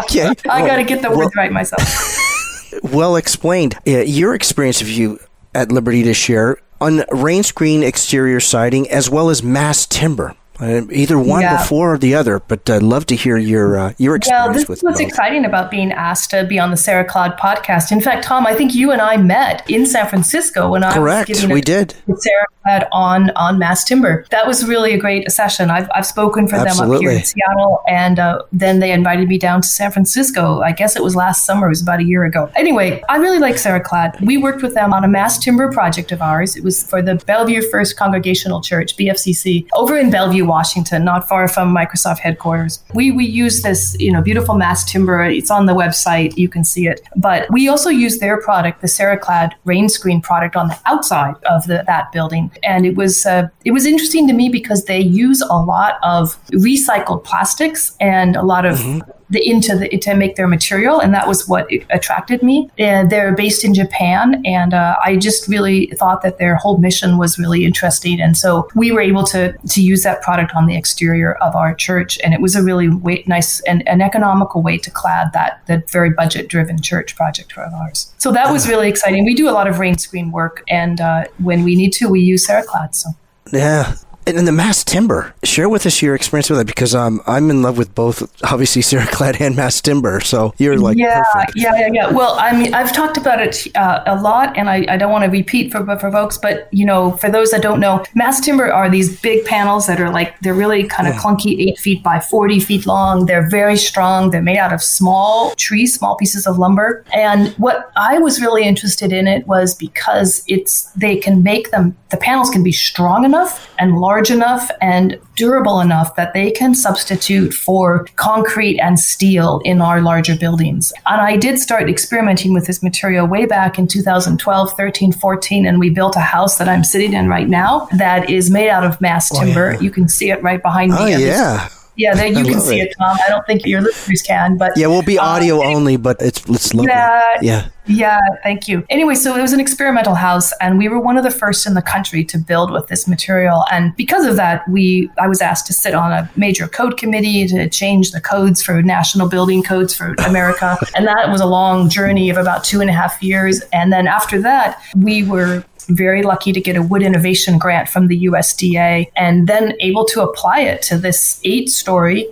okay. 0.03 0.33
I 0.49 0.65
got 0.65 0.77
to 0.77 0.83
get 0.83 1.01
the 1.01 1.09
words 1.09 1.33
well, 1.35 1.43
right 1.43 1.51
myself. 1.51 2.31
well 2.83 3.15
explained. 3.15 3.75
Uh, 3.87 3.99
your 4.01 4.33
experience 4.33 4.81
of 4.81 4.89
you 4.89 5.19
at 5.53 5.71
liberty 5.71 6.03
to 6.03 6.13
share 6.13 6.57
on 6.81 7.03
rain 7.11 7.43
screen 7.43 7.83
exterior 7.83 8.39
siding 8.39 8.89
as 8.89 9.09
well 9.09 9.29
as 9.29 9.41
mass 9.41 9.85
timber. 9.85 10.35
Uh, 10.59 10.81
either 10.91 11.19
one 11.19 11.41
yeah. 11.41 11.57
before 11.57 11.93
or 11.93 11.97
the 11.97 12.15
other, 12.15 12.39
but 12.39 12.69
I'd 12.69 12.83
love 12.83 13.05
to 13.07 13.15
hear 13.15 13.37
your 13.37 13.77
uh, 13.77 13.93
your 13.97 14.15
experience. 14.15 14.45
Well, 14.45 14.53
this 14.53 14.67
with 14.67 14.79
is 14.79 14.83
what's 14.83 14.99
both. 14.99 15.07
exciting 15.07 15.45
about 15.45 15.69
being 15.69 15.91
asked 15.91 16.29
to 16.31 16.45
be 16.45 16.59
on 16.59 16.69
the 16.69 16.77
Ceraclad 16.77 17.37
podcast. 17.37 17.91
In 17.91 18.01
fact, 18.01 18.23
Tom, 18.23 18.47
I 18.47 18.53
think 18.53 18.73
you 18.73 18.91
and 18.91 19.01
I 19.01 19.17
met 19.17 19.69
in 19.69 19.85
San 19.85 20.07
Francisco 20.07 20.69
when 20.71 20.81
Correct. 20.81 21.29
I 21.29 21.31
was 21.31 21.41
giving 21.41 21.53
we 21.53 21.61
did. 21.61 21.93
Sarah 22.17 22.45
had 22.65 22.87
on 22.91 23.29
on 23.31 23.59
Mass 23.59 23.83
Timber. 23.83 24.25
That 24.31 24.47
was 24.47 24.65
really 24.67 24.93
a 24.93 24.97
great 24.97 25.31
session. 25.31 25.69
I've, 25.69 25.89
I've 25.93 26.05
spoken 26.05 26.47
for 26.47 26.55
Absolutely. 26.55 26.85
them 26.87 26.95
up 26.95 27.01
here 27.01 27.11
in 27.11 27.23
Seattle, 27.23 27.81
and 27.87 28.19
uh, 28.19 28.41
then 28.51 28.79
they 28.79 28.91
invited 28.91 29.27
me 29.27 29.37
down 29.37 29.61
to 29.61 29.67
San 29.67 29.91
Francisco. 29.91 30.61
I 30.61 30.71
guess 30.71 30.95
it 30.95 31.03
was 31.03 31.15
last 31.15 31.45
summer. 31.45 31.67
It 31.67 31.69
was 31.69 31.81
about 31.81 31.99
a 31.99 32.03
year 32.03 32.23
ago. 32.23 32.49
Anyway, 32.55 33.01
I 33.09 33.17
really 33.17 33.39
like 33.39 33.55
Ceraclad. 33.55 34.19
We 34.21 34.37
worked 34.37 34.63
with 34.63 34.73
them 34.73 34.93
on 34.93 35.03
a 35.03 35.07
Mass 35.07 35.37
Timber 35.37 35.71
project 35.71 36.11
of 36.11 36.21
ours. 36.21 36.55
It 36.55 36.63
was 36.63 36.83
for 36.83 37.01
the 37.01 37.15
Bellevue 37.15 37.61
First 37.69 37.97
Congregational 37.97 38.61
Church 38.61 38.97
(BFCC) 38.97 39.67
over 39.73 39.97
in 39.97 40.09
Bellevue, 40.09 40.44
Washington, 40.45 41.03
not 41.03 41.27
far 41.27 41.47
from 41.47 41.73
Microsoft 41.75 42.19
headquarters. 42.19 42.83
We 42.93 43.11
we 43.11 43.25
use 43.25 43.61
this 43.61 43.95
you 43.99 44.11
know 44.11 44.21
beautiful 44.21 44.55
Mass 44.55 44.89
Timber. 44.89 45.23
It's 45.23 45.51
on 45.51 45.65
the 45.65 45.73
website. 45.73 46.37
You 46.37 46.49
can 46.49 46.63
see 46.63 46.87
it. 46.87 47.01
But 47.15 47.51
we 47.51 47.67
also 47.67 47.89
use 47.89 48.19
their 48.19 48.41
product, 48.41 48.81
the 48.81 48.87
Ceraclad 48.87 49.53
rain 49.65 49.89
screen 49.89 50.21
product, 50.21 50.55
on 50.55 50.67
the 50.67 50.79
outside 50.85 51.35
of 51.45 51.67
the, 51.67 51.83
that 51.87 52.11
building 52.11 52.51
and 52.63 52.85
it 52.85 52.95
was 52.95 53.25
uh, 53.25 53.47
it 53.63 53.71
was 53.71 53.85
interesting 53.85 54.27
to 54.27 54.33
me 54.33 54.49
because 54.49 54.85
they 54.85 54.99
use 54.99 55.41
a 55.41 55.55
lot 55.55 55.97
of 56.03 56.41
recycled 56.51 57.23
plastics 57.23 57.95
and 57.99 58.35
a 58.35 58.43
lot 58.43 58.65
of 58.65 58.77
mm-hmm 58.77 59.11
the 59.35 59.41
into 59.53 59.77
the 59.77 59.87
to 60.05 60.15
make 60.15 60.35
their 60.35 60.47
material, 60.47 60.99
and 60.99 61.13
that 61.13 61.27
was 61.27 61.47
what 61.47 61.67
attracted 61.89 62.41
me. 62.49 62.69
And 62.77 63.09
they're 63.11 63.35
based 63.35 63.63
in 63.67 63.73
Japan, 63.73 64.41
and 64.45 64.73
uh, 64.73 64.95
I 65.03 65.17
just 65.17 65.47
really 65.47 65.79
thought 65.99 66.21
that 66.23 66.37
their 66.37 66.55
whole 66.55 66.77
mission 66.77 67.17
was 67.17 67.37
really 67.37 67.65
interesting, 67.69 68.19
and 68.25 68.33
so 68.37 68.67
we 68.75 68.91
were 68.91 69.01
able 69.11 69.25
to 69.33 69.41
to 69.75 69.81
use 69.81 70.01
that 70.03 70.21
product 70.21 70.51
on 70.55 70.65
the 70.65 70.75
exterior 70.75 71.31
of 71.47 71.55
our 71.55 71.73
church, 71.75 72.11
and 72.23 72.33
it 72.33 72.41
was 72.41 72.55
a 72.55 72.63
really 72.63 72.89
way, 72.89 73.23
nice 73.27 73.61
and 73.61 73.87
an 73.87 74.01
economical 74.01 74.61
way 74.61 74.77
to 74.77 74.91
clad 74.91 75.33
that 75.33 75.61
that 75.67 75.89
very 75.91 76.11
budget 76.21 76.47
driven 76.47 76.81
church 76.81 77.15
project 77.15 77.51
of 77.57 77.73
ours. 77.73 78.13
So 78.17 78.31
that 78.31 78.51
was 78.51 78.67
really 78.67 78.89
exciting. 78.89 79.25
We 79.25 79.35
do 79.35 79.49
a 79.49 79.55
lot 79.59 79.67
of 79.67 79.79
rain 79.79 79.97
screen 79.97 80.31
work, 80.31 80.63
and 80.69 81.01
uh, 81.01 81.25
when 81.37 81.63
we 81.63 81.75
need 81.75 81.91
to, 81.93 82.07
we 82.07 82.21
use 82.21 82.47
Ceraclad. 82.47 82.95
So 82.95 83.09
yeah, 83.51 83.95
and 84.27 84.37
then 84.37 84.45
the 84.45 84.51
mass 84.51 84.83
timber. 84.83 85.33
Share 85.43 85.69
with 85.69 85.85
us 85.85 86.01
your 86.01 86.15
experience 86.15 86.49
with 86.49 86.59
that 86.59 86.65
because 86.65 86.95
um, 86.95 87.21
I'm 87.27 87.49
in 87.49 87.61
love 87.61 87.77
with 87.77 87.93
both, 87.93 88.23
obviously 88.43 88.81
Ceraclad 88.81 89.39
and 89.39 89.55
mass 89.55 89.81
timber. 89.81 90.19
So 90.21 90.53
you're 90.57 90.77
like, 90.77 90.97
yeah, 90.97 91.23
perfect. 91.33 91.53
yeah, 91.55 91.75
yeah, 91.77 91.89
yeah. 91.91 92.11
Well, 92.11 92.35
I 92.39 92.51
mean, 92.51 92.73
I've 92.73 92.91
talked 92.91 93.17
about 93.17 93.41
it 93.41 93.67
uh, 93.75 94.03
a 94.05 94.21
lot, 94.21 94.57
and 94.57 94.69
I, 94.69 94.85
I 94.89 94.97
don't 94.97 95.11
want 95.11 95.23
to 95.23 95.29
repeat 95.29 95.71
for 95.71 95.85
for 95.99 96.11
folks, 96.11 96.37
but 96.37 96.67
you 96.71 96.85
know, 96.85 97.11
for 97.13 97.29
those 97.29 97.51
that 97.51 97.61
don't 97.61 97.79
know, 97.79 98.03
mass 98.15 98.41
timber 98.41 98.71
are 98.71 98.89
these 98.89 99.19
big 99.21 99.45
panels 99.45 99.87
that 99.87 100.01
are 100.01 100.09
like 100.09 100.37
they're 100.39 100.53
really 100.53 100.85
kind 100.85 101.07
of 101.07 101.15
yeah. 101.15 101.21
clunky, 101.21 101.67
eight 101.67 101.77
feet 101.77 102.03
by 102.03 102.19
forty 102.19 102.59
feet 102.59 102.85
long. 102.85 103.25
They're 103.25 103.49
very 103.49 103.77
strong. 103.77 104.31
They're 104.31 104.41
made 104.41 104.57
out 104.57 104.73
of 104.73 104.81
small 104.81 105.53
trees, 105.55 105.93
small 105.93 106.15
pieces 106.15 106.47
of 106.47 106.57
lumber. 106.57 107.03
And 107.13 107.49
what 107.57 107.91
I 107.95 108.17
was 108.17 108.41
really 108.41 108.63
interested 108.63 109.13
in 109.13 109.27
it 109.27 109.45
was 109.47 109.75
because 109.75 110.43
it's 110.47 110.85
they 110.93 111.17
can 111.17 111.43
make 111.43 111.71
them. 111.71 111.95
The 112.09 112.17
panels 112.17 112.49
can 112.49 112.63
be 112.63 112.71
strong 112.71 113.25
enough 113.25 113.69
and 113.77 113.97
large 113.99 114.14
large 114.15 114.31
enough 114.31 114.71
and 114.79 115.19
durable 115.35 115.81
enough 115.81 116.15
that 116.15 116.33
they 116.33 116.49
can 116.49 116.73
substitute 116.73 117.53
for 117.53 118.07
concrete 118.15 118.79
and 118.79 118.97
steel 118.97 119.59
in 119.65 119.81
our 119.81 119.99
larger 119.99 120.37
buildings. 120.37 120.93
And 121.05 121.19
I 121.19 121.35
did 121.35 121.59
start 121.59 121.89
experimenting 121.89 122.53
with 122.53 122.65
this 122.65 122.81
material 122.81 123.27
way 123.27 123.45
back 123.45 123.77
in 123.77 123.87
2012, 123.87 124.71
13, 124.71 125.11
14, 125.11 125.65
and 125.65 125.81
we 125.81 125.89
built 125.89 126.15
a 126.15 126.21
house 126.21 126.57
that 126.59 126.69
I'm 126.69 126.85
sitting 126.85 127.11
in 127.11 127.27
right 127.27 127.49
now 127.49 127.89
that 127.97 128.29
is 128.29 128.49
made 128.49 128.69
out 128.69 128.85
of 128.85 129.01
mass 129.01 129.29
timber. 129.37 129.67
Oh, 129.67 129.71
yeah. 129.73 129.79
You 129.81 129.91
can 129.91 130.07
see 130.07 130.31
it 130.31 130.41
right 130.41 130.61
behind 130.61 130.91
me. 130.91 130.97
Oh, 130.97 131.07
yeah. 131.07 131.67
Yeah, 131.97 132.13
there 132.15 132.27
you 132.39 132.45
can 132.45 132.61
see 132.61 132.79
it. 132.79 132.91
it, 132.91 132.95
Tom. 132.97 133.17
I 133.21 133.27
don't 133.27 133.45
think 133.45 133.65
your 133.65 133.81
listeners 133.81 134.21
can, 134.21 134.57
but 134.57 134.77
yeah, 134.77 134.87
we'll 134.87 135.01
be 135.01 135.19
um, 135.19 135.27
audio 135.27 135.61
only, 135.61 135.97
but 135.97 136.21
it's 136.21 136.41
it's 136.49 136.73
lovely. 136.73 136.91
Yeah, 136.91 137.37
yeah, 137.41 137.67
yeah. 137.87 138.19
Thank 138.43 138.67
you. 138.67 138.85
Anyway, 138.89 139.15
so 139.15 139.35
it 139.35 139.41
was 139.41 139.53
an 139.53 139.59
experimental 139.59 140.15
house, 140.15 140.51
and 140.59 140.77
we 140.77 140.87
were 140.87 140.99
one 140.99 141.17
of 141.17 141.23
the 141.23 141.31
first 141.31 141.65
in 141.65 141.73
the 141.73 141.81
country 141.81 142.23
to 142.25 142.37
build 142.37 142.71
with 142.71 142.87
this 142.87 143.07
material. 143.07 143.65
And 143.71 143.95
because 143.95 144.25
of 144.25 144.35
that, 144.37 144.67
we 144.69 145.09
I 145.19 145.27
was 145.27 145.41
asked 145.41 145.67
to 145.67 145.73
sit 145.73 145.93
on 145.93 146.11
a 146.11 146.29
major 146.35 146.67
code 146.67 146.97
committee 146.97 147.47
to 147.47 147.69
change 147.69 148.11
the 148.11 148.21
codes 148.21 148.61
for 148.61 148.81
national 148.81 149.29
building 149.29 149.63
codes 149.63 149.95
for 149.95 150.13
America, 150.25 150.77
and 150.95 151.07
that 151.07 151.29
was 151.29 151.41
a 151.41 151.45
long 151.45 151.89
journey 151.89 152.29
of 152.29 152.37
about 152.37 152.63
two 152.63 152.81
and 152.81 152.89
a 152.89 152.93
half 152.93 153.21
years. 153.21 153.61
And 153.73 153.91
then 153.91 154.07
after 154.07 154.41
that, 154.41 154.81
we 154.95 155.23
were 155.23 155.63
very 155.89 156.23
lucky 156.23 156.51
to 156.51 156.61
get 156.61 156.75
a 156.75 156.81
wood 156.81 157.03
innovation 157.03 157.57
grant 157.57 157.89
from 157.89 158.07
the 158.07 158.25
USDA 158.25 159.11
and 159.15 159.47
then 159.47 159.73
able 159.79 160.05
to 160.05 160.21
apply 160.21 160.61
it 160.61 160.81
to 160.83 160.97
this 160.97 161.39
eight 161.43 161.69
story 161.69 162.27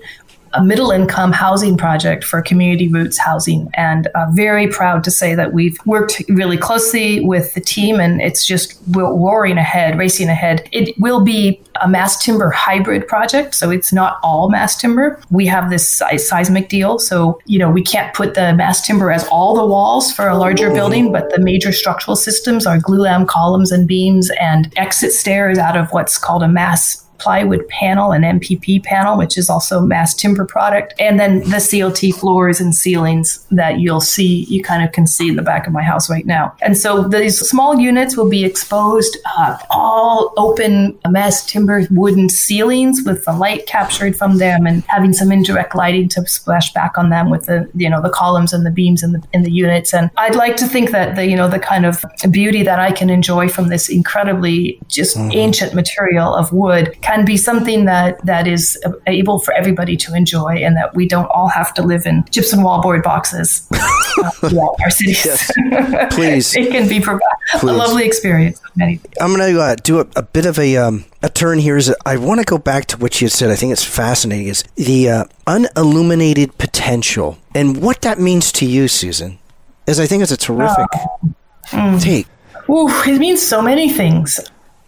a 0.54 0.64
middle 0.64 0.92
income 0.92 1.32
housing 1.32 1.78
project 1.78 2.24
for 2.24 2.42
Community 2.42 2.88
Roots 2.88 3.18
Housing. 3.18 3.70
And 3.74 4.08
uh, 4.08 4.28
very 4.34 4.68
proud 4.68 5.04
to 5.06 5.12
say 5.12 5.36
that 5.36 5.54
we've 5.54 5.78
worked 5.86 6.22
really 6.30 6.58
closely 6.58 7.22
with 7.22 7.54
the 7.54 7.62
team 7.62 8.00
and 8.00 8.22
it's 8.22 8.46
just 8.46 8.80
roaring 8.90 9.58
ahead, 9.58 9.98
racing 9.98 10.30
ahead. 10.30 10.68
It 10.72 10.98
will 11.00 11.22
be 11.22 11.62
a 11.82 11.88
mass 11.88 12.24
timber 12.24 12.50
hybrid 12.52 13.08
project. 13.08 13.56
So 13.56 13.72
it's 13.72 13.92
not 13.92 14.20
all 14.24 14.50
mass 14.50 14.80
timber. 14.80 15.20
We 15.32 15.46
have 15.48 15.70
this 15.70 16.02
seismic 16.18 16.70
deal. 16.70 17.00
So, 17.00 17.40
you 17.46 17.60
know, 17.60 17.72
we 17.72 17.84
can't 17.84 18.14
put 18.14 18.36
the 18.36 18.54
mass 18.54 18.86
timber 18.86 19.12
as 19.12 19.28
all 19.28 19.56
the 19.56 19.66
walls 19.66 20.12
for 20.12 20.28
a 20.28 20.38
larger 20.38 20.72
building, 20.72 21.12
but 21.12 21.30
the 21.32 21.40
major 21.40 21.72
structural 21.72 22.16
systems 22.16 22.66
are 22.66 22.78
glulam 22.78 23.28
columns 23.28 23.72
and 23.72 23.88
beams 23.88 24.30
and 24.40 24.72
exit 24.78 25.12
stairs 25.12 25.58
out 25.58 25.76
of 25.76 25.90
what's 25.92 26.18
called 26.18 26.44
a 26.44 26.48
mass 26.48 27.04
plywood 27.24 27.66
panel, 27.70 28.12
an 28.12 28.22
MPP 28.22 28.84
panel, 28.84 29.18
which 29.18 29.38
is 29.38 29.50
also 29.50 29.82
mass 29.82 30.14
timber 30.14 30.46
product, 30.46 30.94
and 31.00 31.20
then 31.20 31.40
the 31.40 31.58
CLT 31.58 32.14
floors 32.16 32.60
and 32.60 32.76
ceilings 32.76 33.46
that 33.52 33.80
you'll 33.80 34.02
see, 34.02 34.44
you 34.50 34.62
kind 34.62 34.84
of 34.84 34.92
can 34.92 35.08
see 35.08 35.30
in 35.30 35.38
the 35.38 35.42
back 35.42 35.66
of 35.66 35.72
my 35.72 35.82
house 35.82 36.10
right 36.10 36.26
now. 36.26 36.54
And 36.62 36.78
so 36.78 37.08
these 37.08 37.40
small 37.40 37.80
units 37.80 38.18
will 38.18 38.30
be 38.30 38.44
exposed, 38.44 39.18
uh, 39.38 39.58
all 39.70 40.34
open 40.36 41.00
mass 41.10 41.46
timber 41.46 41.88
wooden 41.92 42.28
ceilings 42.28 43.02
with 43.06 43.24
the 43.24 43.34
light 43.34 43.66
captured 43.68 44.18
from 44.18 44.38
them 44.38 44.68
and 44.68 44.84
having 44.88 45.14
some 45.14 45.32
indirect 45.32 45.76
lighting 45.76 46.10
to 46.10 46.28
splash 46.28 46.74
back 46.74 46.98
on 46.98 47.10
them 47.10 47.30
with 47.30 47.46
the, 47.46 47.70
you 47.76 47.90
know, 47.90 48.02
the 48.02 48.10
columns 48.10 48.52
and 48.52 48.66
the 48.66 48.72
beams 48.72 49.02
in 49.02 49.14
the, 49.14 49.24
in 49.32 49.44
the 49.44 49.52
units. 49.52 49.94
And 49.94 50.12
I'd 50.18 50.36
like 50.36 50.58
to 50.58 50.68
think 50.68 50.92
that 50.92 51.16
the, 51.16 51.26
you 51.26 51.38
know, 51.38 51.48
the 51.48 51.60
kind 51.60 51.86
of 51.86 52.04
beauty 52.30 52.64
that 52.64 52.80
I 52.80 52.92
can 52.92 53.10
enjoy 53.10 53.48
from 53.48 53.70
this 53.70 53.88
incredibly 53.88 54.80
just 54.88 55.16
mm-hmm. 55.16 55.32
ancient 55.32 55.74
material 55.74 56.36
of 56.36 56.52
wood 56.52 56.96
can 57.14 57.26
be 57.26 57.38
something 57.38 57.86
that 57.86 58.24
that 58.26 58.48
is 58.48 58.82
able 59.08 59.40
for 59.40 59.54
everybody 59.54 59.98
to 59.98 60.16
enjoy, 60.16 60.58
and 60.58 60.76
that 60.76 60.96
we 60.96 61.08
don't 61.08 61.28
all 61.28 61.48
have 61.48 61.74
to 61.76 61.82
live 61.82 62.06
in 62.06 62.24
gypsum 62.32 62.60
wallboard 62.60 63.04
boxes 63.04 63.68
uh, 63.72 64.30
throughout 64.32 64.76
our 64.82 64.90
cities. 64.90 65.26
Yes. 65.26 65.52
Please, 66.14 66.56
it 66.56 66.72
can 66.72 66.88
be 66.88 67.04
a 67.04 67.66
lovely 67.66 68.06
experience. 68.06 68.62
Many. 68.76 69.00
I'm 69.20 69.36
going 69.36 69.54
to 69.54 69.62
uh, 69.62 69.76
do 69.76 70.00
a, 70.00 70.08
a, 70.16 70.24
bit 70.24 70.46
of 70.46 70.58
a 70.58 70.78
um, 70.78 71.06
a 71.22 71.30
turn 71.30 71.60
here. 71.60 71.78
Is 71.78 71.94
I 72.06 72.18
want 72.18 72.40
to 72.40 72.46
go 72.46 72.58
back 72.58 72.86
to 72.88 72.98
what 72.98 73.22
you 73.22 73.28
said. 73.28 73.52
I 73.52 73.56
think 73.56 73.72
it's 73.72 73.84
fascinating. 73.84 74.48
Is 74.48 74.64
the 74.76 75.10
uh, 75.10 75.26
unilluminated 75.48 76.58
potential 76.58 77.38
and 77.54 77.82
what 77.82 78.02
that 78.02 78.20
means 78.20 78.52
to 78.54 78.66
you, 78.66 78.88
Susan? 78.88 79.40
is 79.88 80.00
I 80.00 80.06
think 80.06 80.24
it's 80.24 80.32
a 80.32 80.38
terrific 80.38 80.88
mm. 81.68 82.02
take. 82.02 82.28
Ooh, 82.70 82.88
it 83.06 83.20
means 83.20 83.42
so 83.42 83.62
many 83.62 83.92
things. 83.92 84.40